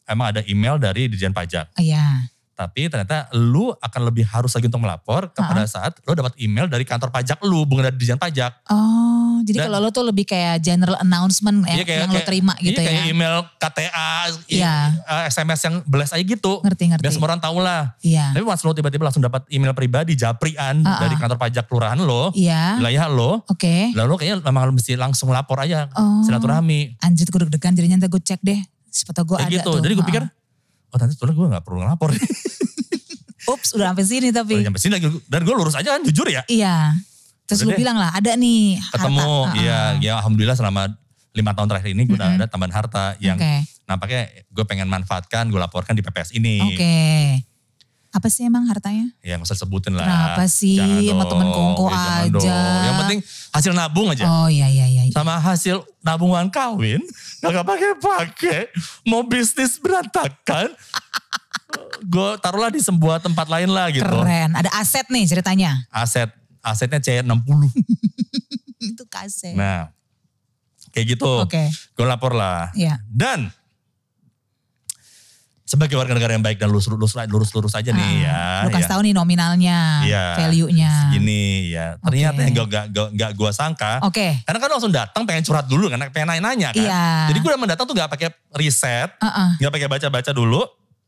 emang 0.05 0.35
ada 0.35 0.41
email 0.45 0.77
dari 0.77 1.09
Dirjen 1.09 1.33
Pajak. 1.33 1.73
Iya. 1.81 2.29
Tapi 2.59 2.91
ternyata 2.91 3.31
lu 3.31 3.71
akan 3.71 4.01
lebih 4.03 4.27
harus 4.27 4.51
lagi 4.51 4.67
untuk 4.67 4.83
melapor 4.83 5.31
kepada 5.31 5.63
saat 5.63 5.95
lu 6.03 6.11
dapat 6.11 6.35
email 6.35 6.67
dari 6.67 6.83
kantor 6.83 7.07
pajak 7.07 7.39
lu, 7.41 7.63
bukan 7.63 7.87
dari 7.87 7.95
Dirjen 7.95 8.19
Pajak. 8.19 8.67
Oh, 8.67 9.39
jadi 9.41 9.63
Dan- 9.63 9.65
kalau 9.65 9.79
lo 9.79 9.89
tuh 9.89 10.03
lebih 10.03 10.27
kayak 10.27 10.59
general 10.59 10.99
announcement 10.99 11.63
ya, 11.63 11.71
Iya, 11.71 11.83
kayak- 11.83 12.01
yang 12.01 12.11
kayak- 12.11 12.27
terima 12.27 12.53
gitu 12.59 12.75
iya, 12.75 12.83
ya. 12.83 12.89
kayak 12.91 13.03
email 13.07 13.35
KTA, 13.55 14.11
Iya. 14.45 14.73
eh, 14.99 15.23
SMS 15.31 15.59
yang 15.63 15.75
belas 15.83 16.11
aja 16.11 16.19
gitu. 16.19 16.59
Ngerti, 16.59 16.83
ngerti. 16.91 16.99
Biar 16.99 17.13
semua 17.15 17.27
orang 17.29 17.39
tahu 17.39 17.63
lah. 17.63 17.95
Iya. 18.03 18.35
Tapi 18.35 18.43
pas 18.43 18.59
lu 18.59 18.75
tiba-tiba 18.75 19.03
langsung 19.05 19.23
dapat 19.23 19.47
email 19.47 19.71
pribadi 19.71 20.13
japrian 20.13 20.83
ah. 20.83 20.99
dari 20.99 21.15
kantor 21.15 21.39
pajak 21.39 21.63
kelurahan 21.63 21.95
lo, 21.97 22.35
Iya. 22.35 22.75
wilayah 22.77 23.07
lo, 23.07 23.47
Oke. 23.47 23.95
lalu 23.95 24.13
kayaknya 24.17 24.43
memang 24.43 24.67
lu 24.67 24.75
mesti 24.75 24.93
langsung 24.93 25.31
lapor 25.31 25.63
aja 25.63 25.87
Oh. 25.93 26.19
silaturahmi. 26.23 26.99
Anjir 26.99 27.23
gue 27.25 27.39
deg-degan 27.41 27.71
jadinya 27.71 27.95
ntar 27.97 28.11
gue 28.11 28.19
cek 28.19 28.43
deh. 28.43 28.59
Siapa 28.89 29.13
tau 29.13 29.23
gue 29.23 29.37
Kayak 29.37 29.47
ada 29.47 29.55
gitu. 29.55 29.71
tuh. 29.71 29.79
Jadi 29.79 29.93
gue 29.93 30.03
pikir, 30.03 30.23
oh 30.89 30.97
nanti 30.97 31.13
sebetulnya 31.15 31.35
gue 31.37 31.47
gak 31.57 31.65
perlu 31.65 31.79
ngelapor. 31.85 32.09
Ups, 33.53 33.73
udah 33.73 33.93
sampai 33.93 34.05
sini 34.05 34.29
Udah 34.29 34.45
tapi. 34.45 34.61
nyampe 34.61 34.77
sini 34.77 34.93
lagi. 34.99 35.09
Dan 35.25 35.41
gue 35.41 35.55
lurus 35.57 35.73
aja 35.73 35.97
kan 35.97 36.01
jujur 36.05 36.29
ya. 36.29 36.45
Iya. 36.45 36.93
Terus 37.49 37.65
Udah 37.65 37.73
lu 37.73 37.81
bilang 37.81 37.97
lah, 37.97 38.13
ada 38.13 38.37
nih 38.37 38.77
harta. 38.77 39.09
Ketemu, 39.09 39.25
Heeh. 39.25 39.57
iya, 39.65 39.79
ya 39.97 40.11
alhamdulillah 40.21 40.53
selama 40.53 40.93
lima 41.33 41.51
tahun 41.57 41.67
terakhir 41.69 41.89
ini 41.93 42.03
gue 42.05 42.17
udah 42.17 42.29
ada 42.37 42.45
tambahan 42.45 42.73
harta 42.73 43.17
yang 43.21 43.37
Oke. 43.37 43.65
nampaknya 43.89 44.29
gue 44.53 44.65
pengen 44.69 44.85
manfaatkan, 44.85 45.49
gue 45.49 45.57
laporkan 45.57 45.97
di 45.97 46.05
PPS 46.05 46.37
ini. 46.37 46.61
Oke. 46.61 46.97
Apa 48.09 48.25
sih 48.25 48.49
emang 48.49 48.65
hartanya? 48.65 49.13
Ya 49.21 49.37
gak 49.37 49.45
usah 49.45 49.59
sebutin 49.59 49.93
lah. 49.93 50.01
Kenapa 50.01 50.43
sih? 50.49 50.81
Jangan 50.81 51.13
Sama 51.13 51.25
temen 51.29 51.47
kongko 51.53 51.85
ya 51.85 51.93
aja. 51.93 52.29
dong. 52.33 52.81
Yang 52.81 52.95
penting 53.05 53.19
hasil 53.53 53.71
nabung 53.77 54.07
aja. 54.09 54.25
Oh 54.25 54.49
iya 54.49 54.65
iya 54.65 54.89
iya. 54.89 55.03
iya. 55.05 55.13
Sama 55.13 55.37
hasil 55.37 55.85
nabungan 56.01 56.49
kawin, 56.49 57.05
gak 57.45 57.61
pakai-pakai. 57.61 58.73
Mau 59.05 59.21
bisnis 59.29 59.77
berantakan, 59.77 60.73
gue 62.13 62.29
taruhlah 62.41 62.73
di 62.73 62.81
sebuah 62.81 63.21
tempat 63.21 63.45
lain 63.45 63.69
lah 63.69 63.93
gitu. 63.93 64.09
Keren. 64.09 64.57
Ada 64.57 64.73
aset 64.81 65.05
nih 65.13 65.29
ceritanya. 65.29 65.85
Aset, 65.93 66.33
asetnya 66.65 66.97
C60. 66.97 67.61
Itu 68.89 69.05
kaset. 69.05 69.53
Nah, 69.53 69.93
kayak 70.89 71.13
gitu. 71.13 71.45
Oke. 71.45 71.69
Gue 71.93 72.05
lapor 72.09 72.33
lah. 72.33 72.73
Iya. 72.73 72.97
Dan 73.05 73.53
sebagai 75.69 75.93
warga 75.93 76.11
negara 76.11 76.33
yang 76.33 76.41
baik 76.41 76.57
dan 76.57 76.65
lurus 76.67 76.89
lurus 76.89 77.13
lurus 77.13 77.53
lurus 77.53 77.73
aja 77.73 77.93
nih 77.93 78.25
ya. 78.25 78.33
Ah, 78.33 78.61
Lu 78.65 78.73
kasih 78.73 78.81
ya. 78.81 78.91
tahu 78.91 79.01
nih 79.05 79.13
nominalnya, 79.13 79.77
Iya. 80.01 80.23
value-nya. 80.35 80.91
Gini 81.13 81.43
ya. 81.69 81.93
Ternyata 82.01 82.33
Oke. 82.33 82.41
yang 82.41 82.53
gak, 82.65 82.67
gak, 82.89 83.09
gak, 83.13 83.31
gue 83.31 83.49
sangka. 83.53 83.93
Oke. 84.01 84.41
Karena 84.41 84.57
kan 84.57 84.69
langsung 84.71 84.89
datang 84.89 85.21
pengen 85.23 85.45
curhat 85.45 85.69
dulu 85.69 85.85
kan, 85.87 86.01
pengen 86.09 86.25
nanya-nanya 86.27 86.73
kan. 86.73 86.81
Iya. 86.81 87.05
Jadi 87.29 87.37
gue 87.37 87.49
udah 87.49 87.61
mendatang 87.61 87.85
tuh 87.85 87.93
gak 87.93 88.09
pakai 88.09 88.33
riset, 88.51 89.13
Heeh. 89.15 89.49
gak 89.59 89.71
pakai 89.71 89.87
baca-baca 89.87 90.31
dulu, 90.31 90.65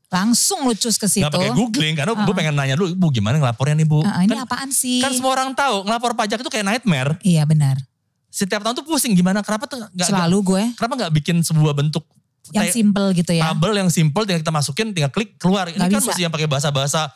Langsung 0.08 0.62
lucus 0.63 0.95
ke 0.95 1.08
situ. 1.08 1.24
gak 1.24 1.32
pakai 1.32 1.50
googling. 1.52 1.95
Karena 1.95 2.12
gue 2.12 2.21
Uh-uh. 2.21 2.36
pengen 2.36 2.54
nanya 2.54 2.76
dulu, 2.76 2.93
bu 2.93 3.10
gimana 3.10 3.39
ngelapornya 3.39 3.74
nih 3.74 3.88
bu? 3.88 4.04
Heeh, 4.04 4.28
ini 4.28 4.36
kan, 4.36 4.45
apaan 4.45 4.69
sih? 4.69 5.00
kan 5.00 5.10
semua 5.10 5.34
orang 5.34 5.52
tahu 5.52 5.82
ngelapor 5.84 6.13
pajak 6.13 6.38
itu 6.38 6.52
kayak 6.52 6.67
nightmare. 6.67 7.17
Iya 7.21 7.43
benar. 7.43 7.82
Setiap 8.28 8.62
tahun 8.62 8.78
tuh 8.78 8.86
pusing 8.86 9.12
gimana, 9.12 9.41
kenapa 9.41 9.65
tuh 9.65 9.82
gak, 9.89 10.08
Selalu 10.08 10.38
gue 10.45 10.63
gak- 10.65 10.76
kenapa 10.78 10.93
gak 11.02 11.13
bikin 11.13 11.41
sebuah 11.41 11.74
bentuk 11.74 12.06
yang 12.49 12.67
simple 12.73 13.08
gitu 13.13 13.32
ya. 13.32 13.54
tabel 13.54 13.71
yang 13.77 13.89
simple 13.93 14.25
tinggal 14.25 14.41
kita 14.41 14.54
masukin 14.54 14.91
tinggal 14.91 15.13
klik 15.13 15.38
keluar. 15.38 15.69
Ini 15.69 15.77
kan 15.77 16.01
bisa. 16.01 16.10
mesti 16.10 16.21
yang 16.25 16.34
pakai 16.34 16.49
bahasa-bahasa 16.49 17.13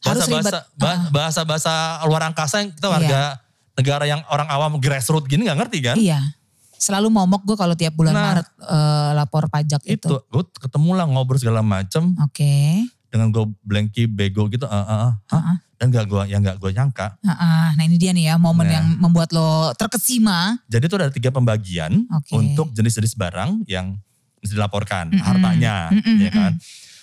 bahasa-bahasa 0.00 0.58
bahasa-bahasa 1.10 1.72
luar 2.08 2.28
angkasa 2.28 2.64
yang 2.64 2.70
kita 2.72 2.88
warga 2.88 3.20
negara 3.76 4.04
yang 4.04 4.20
orang 4.28 4.48
awam 4.48 4.76
grassroots 4.76 5.28
gini 5.28 5.48
nggak 5.48 5.58
ngerti 5.64 5.78
kan? 5.80 5.96
Iya. 5.96 6.20
Selalu 6.80 7.12
momok 7.12 7.44
gue 7.44 7.56
kalau 7.60 7.76
tiap 7.76 7.92
bulan 7.92 8.16
Nah. 8.16 8.24
Maret 8.32 8.46
eh, 8.56 9.10
lapor 9.16 9.44
pajak 9.52 9.84
itu. 9.84 10.08
Itu 10.08 10.16
gue 10.28 10.44
ketemu 10.56 10.90
lah 10.96 11.04
ngobrol 11.04 11.36
segala 11.36 11.60
macem 11.60 12.16
Oke. 12.24 12.84
dengan 13.12 13.28
gue 13.28 13.44
blanky 13.60 14.08
bego 14.08 14.48
gitu, 14.48 14.64
ah, 14.64 14.80
ah, 14.80 14.84
ah. 14.88 15.12
Hah? 15.28 15.40
Heeh. 15.40 15.56
dan 15.80 15.88
gak 15.88 16.12
gue 16.12 16.22
yang 16.28 16.44
gak 16.44 16.60
gue 16.60 16.76
nyangka. 16.76 17.16
Heeh. 17.24 17.66
Nah 17.76 17.84
ini 17.84 17.96
dia 17.96 18.12
nih 18.12 18.32
ya 18.32 18.34
momen 18.36 18.68
Nah. 18.68 18.74
yang 18.80 18.86
membuat 19.00 19.32
lo 19.32 19.72
terkesima. 19.76 20.60
Jadi 20.68 20.84
itu 20.88 20.96
ada 21.00 21.08
tiga 21.08 21.32
pembagian 21.32 22.04
Oke. 22.12 22.36
untuk 22.36 22.68
jenis-jenis 22.76 23.16
barang 23.16 23.64
yang 23.64 23.96
dilaporkan 24.42 25.10
Mm-mm. 25.10 25.20
hartanya, 25.20 25.92
Mm-mm, 25.92 26.16
ya 26.18 26.30
kan? 26.30 26.52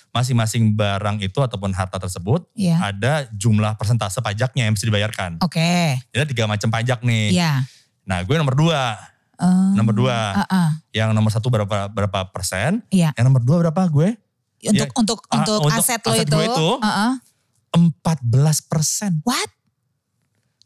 Masing-masing 0.08 0.72
barang 0.72 1.20
itu 1.20 1.38
ataupun 1.38 1.70
harta 1.70 1.96
tersebut 1.96 2.42
Iya. 2.52 2.80
ada 2.82 3.12
jumlah 3.30 3.76
persentase 3.76 4.18
pajaknya 4.18 4.66
yang 4.66 4.74
mesti 4.74 4.84
dibayarkan. 4.84 5.38
Oke. 5.38 6.00
Jadi 6.10 6.18
ada 6.18 6.26
tiga 6.26 6.44
macam 6.44 6.68
pajak 6.68 7.04
nih. 7.04 7.36
Iya. 7.36 7.62
Nah 8.02 8.18
gue 8.22 8.34
nomor 8.34 8.54
dua, 8.54 8.96
Eh, 9.38 9.70
nomor 9.72 9.94
dua. 9.94 10.34
Heeh. 10.34 10.68
Yang 10.96 11.08
nomor 11.14 11.30
satu 11.30 11.46
berapa 11.46 11.86
berapa 11.86 12.26
persen? 12.28 12.82
Iya. 12.90 13.14
Yang 13.14 13.24
nomor 13.24 13.42
dua 13.44 13.56
berapa 13.62 13.86
gue? 13.86 14.18
Untuk 14.58 14.74
Ya, 14.74 14.90
untuk 14.90 15.18
ah, 15.30 15.38
untuk 15.38 15.58
untuk 15.62 15.78
aset 15.78 16.02
lo 16.02 16.10
aset 16.10 16.26
itu. 16.26 16.34
gue 16.34 16.44
itu. 16.44 16.68
Heeh. 16.82 17.12
14 17.70 18.58
persen. 18.64 19.22
What? 19.22 19.46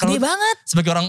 Kalau- 0.01 0.17
Gede 0.17 0.25
banget. 0.25 0.57
Sebagai 0.65 0.91
orang, 0.91 1.07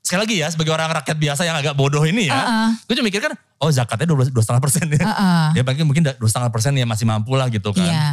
sekali 0.00 0.20
lagi 0.26 0.36
ya, 0.40 0.48
sebagai 0.48 0.72
orang 0.72 0.90
rakyat 0.90 1.16
biasa 1.16 1.42
yang 1.44 1.56
agak 1.56 1.76
bodoh 1.76 2.02
ini 2.04 2.28
ya. 2.28 2.40
Heeh. 2.40 2.68
Gue 2.88 2.94
cuma 2.98 3.06
mikir 3.08 3.20
kan, 3.20 3.32
oh 3.62 3.70
zakatnya 3.70 4.08
12 4.10 4.32
setengah 4.32 4.62
persen 4.62 4.86
ya. 4.90 5.00
Heeh. 5.04 5.46
Ya 5.60 5.62
mungkin 5.62 5.84
mungkin 5.86 6.02
dua 6.06 6.28
setengah 6.28 6.50
persen 6.50 6.72
ya 6.76 6.86
masih 6.88 7.04
mampu 7.06 7.36
lah 7.36 7.46
gitu 7.52 7.70
kan. 7.76 7.86
Iya. 7.86 8.08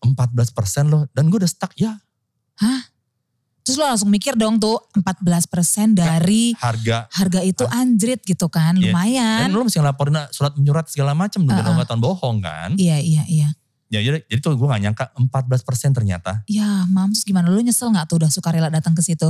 14 0.00 0.56
persen 0.56 0.88
loh. 0.88 1.04
Dan 1.12 1.28
gue 1.28 1.40
udah 1.40 1.50
stuck 1.50 1.76
ya 1.76 1.96
Terus 3.60 3.76
lo 3.76 3.86
langsung 3.86 4.10
mikir 4.10 4.34
dong 4.34 4.56
tuh 4.58 4.82
14% 4.98 5.94
dari 5.94 6.56
harga. 6.58 7.06
harga 7.12 7.40
itu 7.44 7.64
anjrit 7.68 8.18
gitu 8.24 8.48
kan. 8.48 8.74
Iya. 8.74 8.90
Lumayan. 8.90 9.46
Dan 9.46 9.54
lo 9.54 9.62
mesti 9.62 9.78
ngelaporin 9.78 10.16
surat 10.32 10.56
menyurat 10.56 10.88
segala 10.88 11.12
macam 11.12 11.44
dong. 11.44 11.54
Uh-uh. 11.54 11.78
gak 11.78 11.88
tahun 11.92 12.02
bohong 12.02 12.36
kan. 12.40 12.74
Iya 12.80 12.98
iya 12.98 13.22
iya. 13.28 13.48
Ya, 13.90 13.98
jadi, 14.02 14.22
jadi 14.26 14.38
tuh 14.42 14.54
gue 14.54 14.66
gak 14.70 14.82
nyangka 14.82 15.04
14 15.14 15.66
persen 15.66 15.90
ternyata. 15.94 16.42
Ya 16.50 16.82
mams 16.90 17.22
gimana 17.26 17.46
lu 17.46 17.62
nyesel 17.62 17.94
gak 17.94 18.08
tuh 18.08 18.18
udah 18.18 18.30
sukarela 18.32 18.74
datang 18.74 18.90
ke 18.96 19.06
situ? 19.06 19.28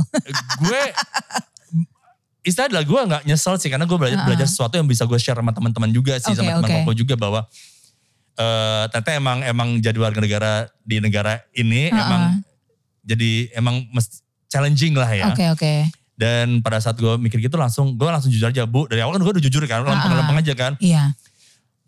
gue 0.63 0.81
istilah 2.41 2.67
adalah 2.67 2.83
gue 2.83 3.01
nggak 3.05 3.21
nyesel 3.23 3.55
sih 3.55 3.67
karena 3.67 3.83
gue 3.83 3.93
belajar, 3.93 4.17
Uh-uh. 4.17 4.27
belajar 4.27 4.45
sesuatu 4.45 4.73
yang 4.73 4.85
bisa 4.85 5.03
gue 5.03 5.15
share 5.15 5.35
sama 5.35 5.51
teman-teman 5.51 5.89
juga 5.89 6.17
sih 6.17 6.29
Oke, 6.29 6.37
sama 6.37 6.51
teman 6.57 6.65
oke. 6.65 6.75
koko 6.81 6.93
juga 6.95 7.13
bahwa 7.15 7.41
eh 8.33 8.83
ternyata 8.89 9.11
emang 9.13 9.37
emang 9.43 9.69
jadi 9.77 9.97
warga 9.97 10.19
negara 10.19 10.51
di 10.81 10.97
negara 10.97 11.43
ini 11.53 11.87
Uh-uh. 11.87 11.99
emang 11.99 12.21
jadi 13.01 13.31
emang 13.53 13.75
challenging 14.45 14.93
lah 14.93 15.09
ya. 15.09 15.25
Oke 15.29 15.45
oke. 15.49 15.73
Dan 16.13 16.61
pada 16.61 16.77
saat 16.77 16.95
gue 16.95 17.17
mikir 17.17 17.41
gitu 17.41 17.55
langsung 17.55 17.93
gue 17.93 18.05
langsung 18.05 18.29
jujur 18.29 18.45
aja 18.47 18.61
bu 18.63 18.85
dari 18.85 19.01
awal 19.01 19.15
kan 19.15 19.21
gue 19.21 19.33
udah 19.33 19.43
jujur 19.43 19.61
kan 19.65 19.81
lempeng-lempeng 19.81 20.37
aja 20.37 20.53
kan 20.53 20.73
Iya. 20.77 21.13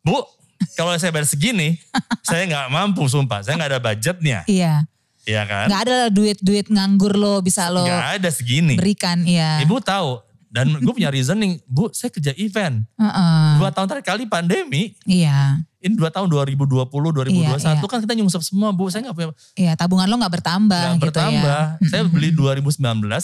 bu 0.02 0.26
kalau 0.74 0.90
saya 0.96 1.10
bayar 1.10 1.24
segini 1.24 1.78
saya 2.26 2.44
nggak 2.44 2.66
mampu 2.68 3.06
sumpah 3.06 3.42
saya 3.42 3.56
nggak 3.56 3.70
ada 3.70 3.82
budgetnya 3.84 4.40
Iya. 4.46 4.90
ya 5.24 5.42
kan 5.46 5.68
Gak 5.68 5.82
ada 5.86 5.98
duit-duit 6.10 6.66
nganggur 6.68 7.14
lo 7.14 7.40
bisa 7.40 7.70
lo 7.70 7.86
nggak 7.86 8.20
ada 8.20 8.30
segini 8.30 8.74
berikan. 8.74 9.22
Iya. 9.22 9.62
ibu 9.62 9.78
tahu 9.80 10.18
dan 10.54 10.70
gue 10.70 10.94
punya 10.94 11.10
reasoning 11.10 11.58
bu 11.66 11.90
saya 11.90 12.08
kerja 12.08 12.30
event 12.38 12.86
Heeh. 12.94 13.46
dua 13.58 13.74
tahun 13.74 13.90
terakhir 13.90 14.06
kali 14.08 14.24
pandemi 14.24 14.94
Iya. 15.04 15.58
ini 15.80 15.94
dua 15.94 16.08
tahun 16.08 16.30
2020 16.30 16.62
2021 16.86 17.34
Iya, 17.34 17.58
iya. 17.58 17.82
kan 17.82 18.00
kita 18.00 18.14
nyungsep 18.14 18.38
semua 18.40 18.70
bu 18.70 18.86
saya 18.88 19.02
nggak 19.04 19.18
punya 19.18 19.30
Iya 19.56 19.74
tabungan 19.74 20.06
lo 20.06 20.16
gak 20.16 20.30
bertambah 20.32 20.78
nggak 20.78 20.96
gitu 20.96 21.10
bertambah 21.10 21.62
ya. 21.82 21.90
saya 21.90 22.04
beli 22.06 22.30
2019 22.30 22.70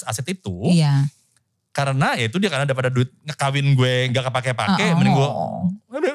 aset 0.02 0.26
itu 0.28 0.58
Iya. 0.68 1.06
karena 1.70 2.18
ya 2.18 2.26
itu 2.26 2.36
dia 2.36 2.50
karena 2.50 2.66
daripada 2.66 2.90
duit 2.90 3.14
ngekawin 3.24 3.68
gue 3.72 3.94
nggak 4.10 4.26
kepake-pake 4.26 4.86
Oh. 4.90 4.96
mending 4.98 5.14
gue 5.14 5.30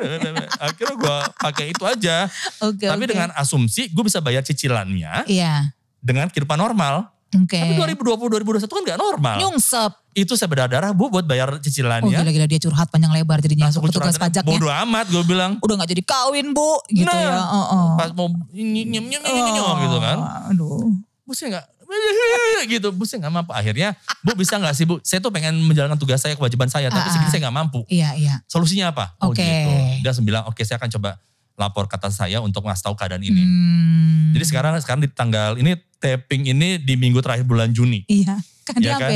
akhirnya 0.61 0.97
gue 0.97 1.17
pakai 1.39 1.67
itu 1.71 1.85
aja 1.85 2.27
Oke 2.61 2.85
tapi 2.85 3.01
oke. 3.01 3.11
dengan 3.11 3.31
asumsi 3.33 3.87
gue 3.89 4.03
bisa 4.03 4.19
bayar 4.19 4.43
cicilannya 4.43 5.25
Iya. 5.25 5.71
dengan 5.97 6.27
kehidupan 6.27 6.59
normal 6.59 7.14
Oke. 7.37 7.59
tapi 7.59 7.75
2020 7.75 8.31
2021 8.63 8.67
kan 8.69 8.83
nggak 8.85 8.99
normal 8.99 9.37
Nyungsep. 9.39 9.93
itu 10.13 10.33
saya 10.33 10.47
berdarah 10.47 10.91
bu 10.91 11.09
buat 11.09 11.23
bayar 11.23 11.51
Oh 11.51 11.59
cicilannya 11.59 12.15
gila-gila 12.15 12.47
dia 12.47 12.61
curhat 12.61 12.87
panjang 12.87 13.11
lebar 13.11 13.39
jadinya 13.39 13.67
langsung 13.67 13.83
petugas 13.83 14.15
pajaknya. 14.15 14.47
bodo 14.49 14.69
amat 14.69 15.07
gue 15.09 15.25
bilang 15.25 15.59
Udah 15.59 15.75
gak 15.77 15.91
jadi 15.91 16.03
kawin 16.03 16.51
bu 16.51 16.79
gitu 16.89 17.05
Nah, 17.05 17.19
ya. 17.19 17.35
Heeh. 17.37 17.87
pas 17.97 18.11
mau 18.13 18.31
nyem 18.49 18.87
nyem 18.87 19.05
nyem 19.05 19.21
nyem, 19.21 19.47
nyem, 19.51 19.77
gitu 19.83 19.99
kan 19.99 20.19
Aduh. 20.49 20.95
bu 21.21 21.33
saya 21.33 21.49
nggak 21.53 21.67
gitu 22.73 22.89
bu 22.91 23.05
saya 23.05 23.19
nggak 23.21 23.35
mampu 23.35 23.53
akhirnya 23.53 23.89
bu 24.21 24.33
bisa 24.35 24.57
nggak 24.57 24.73
sih 24.73 24.85
bu 24.85 24.99
saya 25.01 25.19
tuh 25.19 25.31
pengen 25.31 25.55
menjalankan 25.61 25.95
tugas 25.95 26.19
saya 26.19 26.33
kewajiban 26.33 26.67
saya 26.67 26.89
tapi 26.89 27.03
Ah, 27.03 27.13
segini 27.13 27.27
ah. 27.27 27.31
saya 27.31 27.41
nggak 27.45 27.57
mampu 27.57 27.81
Iya 27.87 28.11
iya. 28.15 28.35
solusinya 28.47 28.91
apa 28.91 29.15
oh 29.21 29.31
Oke. 29.31 29.43
gitu 29.43 29.71
dia 30.01 30.23
bilang 30.23 30.43
oke 30.45 30.59
saya 30.61 30.77
akan 30.77 30.91
coba 30.91 31.19
lapor 31.55 31.87
kata 31.87 32.09
saya 32.09 32.39
untuk 32.39 32.65
ngasih 32.65 32.83
tahu 32.83 32.95
keadaan 32.95 33.21
ini 33.21 33.43
Hmm. 33.43 34.33
jadi 34.33 34.45
sekarang 34.45 34.73
sekarang 34.79 35.01
di 35.01 35.11
tanggal 35.11 35.55
ini 35.55 35.73
taping 35.97 36.45
ini 36.47 36.77
di 36.77 36.95
minggu 36.95 37.19
terakhir 37.19 37.45
bulan 37.45 37.71
Juni 37.71 38.03
Iya. 38.05 38.37
Kan 38.65 38.75
Iya 38.77 38.81
dia 38.81 38.93
kan? 38.97 39.11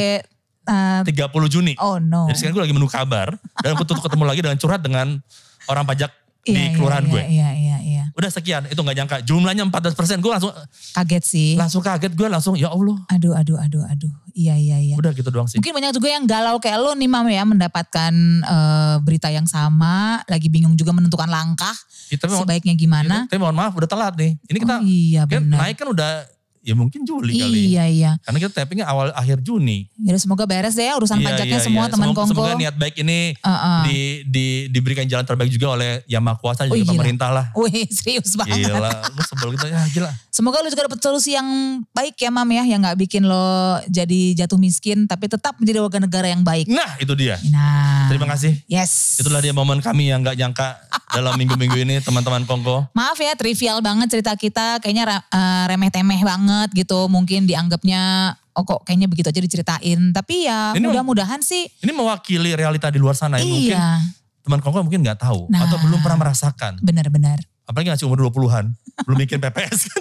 sampai 1.05 1.27
uh, 1.29 1.41
30 1.45 1.53
Juni 1.53 1.73
oh 1.77 1.99
no. 1.99 2.29
jadi 2.29 2.37
sekarang 2.39 2.55
gue 2.55 2.65
lagi 2.65 2.75
menunggu 2.75 2.93
kabar 2.93 3.29
dan 3.59 3.69
aku 3.73 3.83
tuh 3.83 3.99
ketemu 3.99 4.25
lagi 4.25 4.41
dengan 4.41 4.57
curhat 4.57 4.81
dengan 4.81 5.07
orang 5.67 5.85
pajak 5.85 6.11
Iya, 6.41 6.55
di 6.55 6.63
iya, 6.63 6.71
kelurahan 6.73 7.05
iya, 7.05 7.11
gue 7.11 7.21
Iya 7.21 7.29
iya 7.29 7.49
iya. 7.53 7.77
Udah 8.19 8.31
sekian. 8.35 8.67
Itu 8.67 8.83
nggak 8.83 8.97
nyangka. 8.99 9.17
Jumlahnya 9.23 9.63
14% 9.71 10.19
gue 10.19 10.33
langsung 10.35 10.51
Kaget 10.93 11.23
sih. 11.23 11.51
langsung 11.55 11.79
kaget. 11.81 12.13
Gue 12.19 12.27
langsung 12.27 12.59
ya 12.59 12.75
Allah. 12.75 12.99
Aduh 13.15 13.33
aduh 13.33 13.55
aduh 13.57 13.87
aduh. 13.87 14.11
Iya 14.35 14.55
iya 14.55 14.79
iya. 14.79 14.95
udah 14.99 15.15
gitu 15.15 15.31
doang 15.31 15.47
sih. 15.47 15.59
Mungkin 15.59 15.75
banyak 15.75 15.95
juga 15.95 16.09
yang 16.11 16.27
galau 16.27 16.59
kayak 16.59 16.79
lo 16.79 16.95
nih 16.95 17.11
Mam 17.11 17.27
ya 17.27 17.43
mendapatkan 17.47 18.13
eh, 18.43 18.97
berita 19.03 19.31
yang 19.31 19.47
sama, 19.47 20.23
lagi 20.27 20.51
bingung 20.51 20.75
juga 20.75 20.91
menentukan 20.91 21.31
langkah 21.31 21.75
Ya, 22.09 22.17
tapi, 22.17 22.33
mohon, 22.33 22.49
sebaiknya 22.49 22.73
gimana. 22.73 23.29
tapi 23.29 23.37
mohon 23.37 23.53
maaf 23.53 23.77
udah 23.77 23.85
telat 23.85 24.15
nih. 24.17 24.33
Ini 24.49 24.59
kita 24.65 24.75
oh 24.79 24.83
iya 24.83 25.23
kan 25.29 25.43
naik 25.45 25.77
kan 25.77 25.89
udah 25.93 26.25
ya 26.61 26.73
mungkin 26.73 27.03
Juli 27.03 27.35
kali 27.35 27.61
Iya 27.71 27.85
iya. 27.87 28.11
karena 28.21 28.39
kita 28.39 28.53
tappingnya 28.55 28.85
awal 28.85 29.11
akhir 29.13 29.41
Juni 29.41 29.89
Jadi 29.95 30.19
semoga 30.19 30.45
beres 30.45 30.73
deh 30.73 30.85
ya 30.85 30.95
urusan 30.95 31.17
Iya, 31.17 31.27
pajaknya 31.29 31.57
iya, 31.57 31.63
semua 31.63 31.85
iya. 31.85 31.91
teman 31.91 32.07
semoga, 32.07 32.19
Kongko. 32.21 32.33
semoga 32.33 32.53
niat 32.55 32.75
baik 32.75 32.97
ini 32.99 33.19
Heeh. 33.35 33.81
di, 33.85 33.99
di, 34.25 34.47
diberikan 34.69 35.05
jalan 35.05 35.23
terbaik 35.23 35.49
juga 35.49 35.67
oleh 35.73 36.03
yang 36.05 36.21
maha 36.21 36.37
kuasa 36.37 36.65
Oh, 36.65 36.71
juga 36.71 36.85
gila. 36.85 36.93
pemerintah 36.95 37.29
lah 37.29 37.47
Wih 37.55 37.87
serius 37.89 38.35
banget. 38.35 38.67
gila 38.67 38.91
lu 39.09 39.23
sebel 39.23 39.49
gitu 39.53 39.67
ya 39.67 39.83
gila 39.91 40.11
Semoga 40.29 40.63
lu 40.63 40.69
juga 40.69 40.87
dapat 40.87 41.01
solusi 41.01 41.35
yang 41.35 41.49
baik 41.91 42.15
ya 42.17 42.31
Mam 42.31 42.47
ya. 42.49 42.63
Yang 42.63 42.81
gak 42.85 42.99
bikin 43.01 43.23
lo 43.23 43.43
jadi 43.85 44.21
jatuh 44.37 44.55
miskin. 44.55 45.03
Tapi 45.05 45.27
tetap 45.27 45.59
menjadi 45.59 45.79
warga 45.81 45.99
negara 45.99 46.27
yang 46.27 46.41
baik. 46.41 46.71
nah 46.71 46.95
itu 46.97 47.11
dia 47.13 47.35
Nah. 47.49 48.07
terima 48.07 48.25
kasih 48.29 48.55
Yes. 48.65 49.19
itulah 49.19 49.39
dia 49.39 49.51
momen 49.51 49.81
kami 49.81 50.07
yang 50.07 50.23
gak 50.23 50.37
nyangka 50.37 50.79
dalam 51.11 51.35
minggu-minggu 51.35 51.75
ini 51.77 51.99
teman-teman 51.99 52.45
Kongko. 52.45 52.87
Maaf 52.99 53.19
ya 53.19 53.35
trivial 53.35 53.81
banget 53.81 54.09
cerita 54.09 54.31
kita 54.33 54.79
kayaknya 54.79 55.05
eh, 55.27 55.65
remeh-temeh 55.67 56.21
banget 56.21 56.47
gitu. 56.73 57.07
Mungkin 57.07 57.45
dianggapnya 57.45 58.33
oh 58.57 58.65
kok 58.65 58.83
kayaknya 58.83 59.07
begitu 59.07 59.29
aja 59.31 59.41
diceritain. 59.41 60.01
Tapi 60.11 60.49
ya 60.49 60.75
mudah-mudahan 60.75 61.41
sih 61.41 61.69
Ini 61.81 61.93
mewakili 61.93 62.57
realita 62.57 62.89
di 62.89 62.99
luar 62.99 63.15
sana 63.15 63.39
mungkin 63.39 63.77
iya 63.77 64.01
teman 64.43 64.65
Kongko 64.65 64.81
mungkin 64.81 65.05
nggak 65.05 65.21
tahu 65.21 65.45
Nah. 65.53 65.69
atau 65.69 65.77
belum 65.85 66.01
pernah 66.01 66.25
merasakan. 66.25 66.81
benar-benar. 66.81 67.39
Apalagi 67.69 67.93
masih 67.93 68.09
umur 68.09 68.25
20-an, 68.25 68.73
belum 69.05 69.17
bikin 69.21 69.39
PPS. 69.39 69.93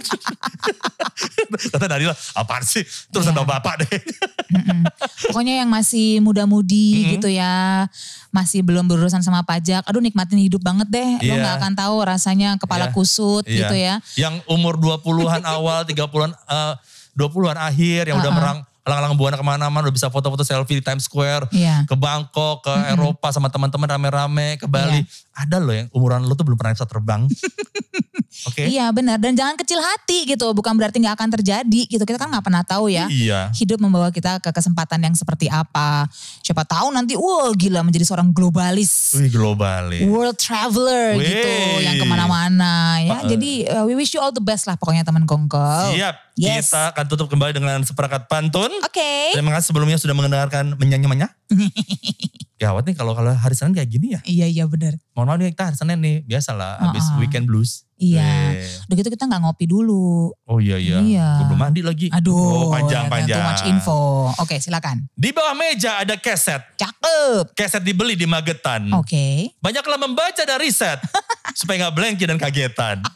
Kata 1.68 1.86
Nadila, 1.92 2.16
apaan 2.32 2.64
sih? 2.64 2.88
Terus 3.12 3.28
Iya. 3.28 3.44
bapak 3.44 3.84
deh. 3.84 4.00
Mm-mm. 4.48 4.88
Pokoknya 5.28 5.60
yang 5.60 5.70
masih 5.70 6.24
muda-mudi 6.24 7.04
Mm-mm. 7.04 7.12
gitu 7.20 7.28
ya, 7.28 7.84
masih 8.32 8.64
belum 8.64 8.88
berurusan 8.88 9.20
sama 9.20 9.44
pajak. 9.44 9.84
Aduh 9.84 10.00
nikmatin 10.00 10.40
hidup 10.40 10.64
banget 10.64 10.88
deh. 10.88 11.10
Lo 11.20 11.36
Iya. 11.36 11.44
nggak 11.44 11.56
akan 11.60 11.74
tahu 11.76 11.96
rasanya 12.08 12.56
kepala 12.56 12.88
Iya. 12.88 12.96
kusut 12.96 13.44
Iya. 13.44 13.58
gitu 13.60 13.76
ya. 13.76 13.94
Yang 14.16 14.48
umur 14.48 14.80
20-an 14.80 15.44
awal, 15.44 15.84
30-an, 15.84 16.32
eh, 16.32 16.74
20-an 17.20 17.60
akhir, 17.60 18.08
yang 18.08 18.18
udah 18.18 18.32
Uh-uh. 18.32 18.40
merang, 18.40 18.58
alang-alang 18.88 19.20
buana 19.20 19.36
ke 19.36 19.44
mana-mana, 19.44 19.84
udah 19.84 19.96
bisa 19.96 20.08
foto-foto 20.08 20.48
selfie 20.48 20.80
di 20.80 20.84
Times 20.84 21.04
Square, 21.04 21.52
Iya. 21.52 21.84
ke 21.84 21.96
Bangkok, 22.00 22.64
ke 22.64 22.74
Eropa 22.96 23.36
sama 23.36 23.52
teman-teman 23.52 23.84
rame-rame, 23.86 24.56
ke 24.56 24.66
Bali. 24.66 25.04
Iya. 25.04 25.44
Ada 25.44 25.58
loh 25.60 25.76
yang 25.76 25.88
umuran 25.92 26.24
lo 26.24 26.34
tuh 26.34 26.48
belum 26.48 26.56
pernah 26.56 26.74
bisa 26.74 26.88
terbang. 26.88 27.28
Oke? 28.46 28.70
Iya 28.70 28.94
benar 28.94 29.18
dan 29.18 29.34
jangan 29.34 29.58
kecil 29.58 29.82
hati 29.82 30.30
gitu. 30.30 30.54
Bukan 30.54 30.78
berarti 30.78 31.02
nggak 31.02 31.16
akan 31.18 31.30
terjadi 31.40 31.82
gitu. 31.90 32.04
Kita 32.06 32.22
kan 32.22 32.30
nggak 32.30 32.46
pernah 32.46 32.62
tahu 32.62 32.92
ya. 32.94 33.10
Iya. 33.10 33.50
Hidup 33.58 33.82
membawa 33.82 34.14
kita 34.14 34.38
ke 34.38 34.54
kesempatan 34.54 35.02
yang 35.02 35.16
seperti 35.18 35.50
apa. 35.50 36.06
Siapa 36.46 36.68
tahu 36.68 36.94
nanti 36.94 37.18
wah 37.18 37.50
gila 37.58 37.82
menjadi 37.82 38.06
seorang 38.06 38.30
globalis. 38.36 39.18
Wih 39.18 39.32
global 39.34 39.90
ya. 39.90 40.06
World 40.06 40.38
traveler 40.38 41.18
Wih. 41.18 41.26
gitu 41.26 41.50
yang 41.82 41.96
ke 41.98 42.06
mana-mana 42.06 43.02
ya. 43.02 43.18
Uh-uh. 43.18 43.30
Jadi 43.32 43.52
uh, 43.72 43.84
we 43.90 43.98
wish 43.98 44.14
you 44.14 44.22
all 44.22 44.36
the 44.36 44.44
best 44.44 44.70
lah 44.70 44.78
pokoknya 44.78 45.02
teman 45.02 45.26
Kongko. 45.26 45.98
Siap. 45.98 46.28
Yes. 46.38 46.70
Kita 46.70 46.94
akan 46.94 47.06
tutup 47.10 47.28
kembali 47.34 47.58
dengan 47.58 47.82
seperangkat 47.82 48.30
pantun. 48.30 48.70
Oke. 48.86 49.34
Terima 49.34 49.50
kasih 49.58 49.74
sebelumnya 49.74 49.98
sudah 49.98 50.14
mendengarkan 50.14 50.78
menyanyi-manya. 50.78 51.34
Gawat 52.62 52.86
nih 52.90 52.94
kalau 52.98 53.18
kalau 53.18 53.34
hari 53.34 53.58
Senin 53.58 53.74
kayak 53.74 53.90
gini 53.90 54.14
ya. 54.18 54.22
Iya 54.26 54.46
iya 54.46 54.64
benar. 54.70 54.98
Mohon 55.18 55.26
maaf 55.30 55.38
nih 55.42 55.50
kita 55.54 55.64
hari 55.74 55.78
Senin 55.78 55.98
nih. 56.02 56.18
Biasalah 56.26 56.72
habis 56.90 57.06
Uh-uh. 57.10 57.22
weekend 57.22 57.50
blues. 57.50 57.87
Iya. 57.98 58.54
Eh. 58.54 58.86
Udah 58.86 58.96
gitu 58.96 59.10
kita 59.10 59.26
nggak 59.26 59.42
ngopi 59.42 59.66
dulu. 59.66 60.30
Oh 60.46 60.62
iya 60.62 60.78
iya. 60.78 61.02
Iya. 61.02 61.30
Gue 61.42 61.46
belum 61.50 61.60
mandi 61.60 61.82
lagi. 61.82 62.08
Aduh. 62.14 62.38
Oh 62.38 62.66
panjang-panjang. 62.70 63.36
Too 63.36 63.50
much 63.50 63.64
info. 63.66 64.00
Oke 64.38 64.62
silakan. 64.62 65.10
Di 65.12 65.34
bawah 65.34 65.58
meja 65.58 65.98
ada 66.00 66.14
keset. 66.14 66.62
Cakep. 66.78 67.52
Keset 67.52 67.82
dibeli 67.82 68.14
di 68.14 68.30
Magetan. 68.30 68.94
Oke. 68.94 69.50
Banyaklah 69.58 69.98
membaca 69.98 70.40
dan 70.40 70.62
riset. 70.62 71.02
supaya 71.60 71.84
nggak 71.84 71.96
blanky 71.96 72.24
dan 72.24 72.38
kagetan. 72.38 73.02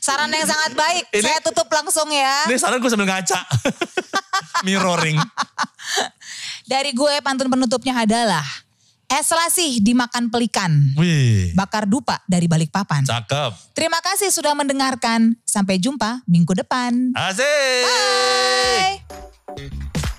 Saran 0.00 0.32
yang 0.32 0.48
sangat 0.48 0.72
baik. 0.74 1.04
Ini- 1.12 1.22
Saya 1.22 1.38
tutup 1.40 1.70
langsung 1.70 2.08
ya. 2.10 2.50
Ini 2.50 2.58
saran 2.58 2.82
gue 2.82 2.90
sambil 2.90 3.06
ngaca. 3.06 3.40
Mirroring. 4.66 5.18
Dari 6.66 6.90
gue 6.90 7.14
pantun 7.20 7.46
penutupnya 7.46 7.94
adalah 7.98 8.44
es 9.10 9.28
lasih 9.34 9.82
dimakan 9.82 10.30
pelikan. 10.30 10.70
Wih. 10.94 11.50
Bakar 11.58 11.90
dupa 11.90 12.22
dari 12.30 12.46
balik 12.46 12.70
papan. 12.70 13.02
Cakep. 13.02 13.74
Terima 13.74 13.98
kasih 13.98 14.30
sudah 14.30 14.54
mendengarkan. 14.54 15.34
Sampai 15.42 15.82
jumpa 15.82 16.22
minggu 16.30 16.54
depan. 16.54 17.10
Asik. 17.18 17.84
Bye. 17.84 20.09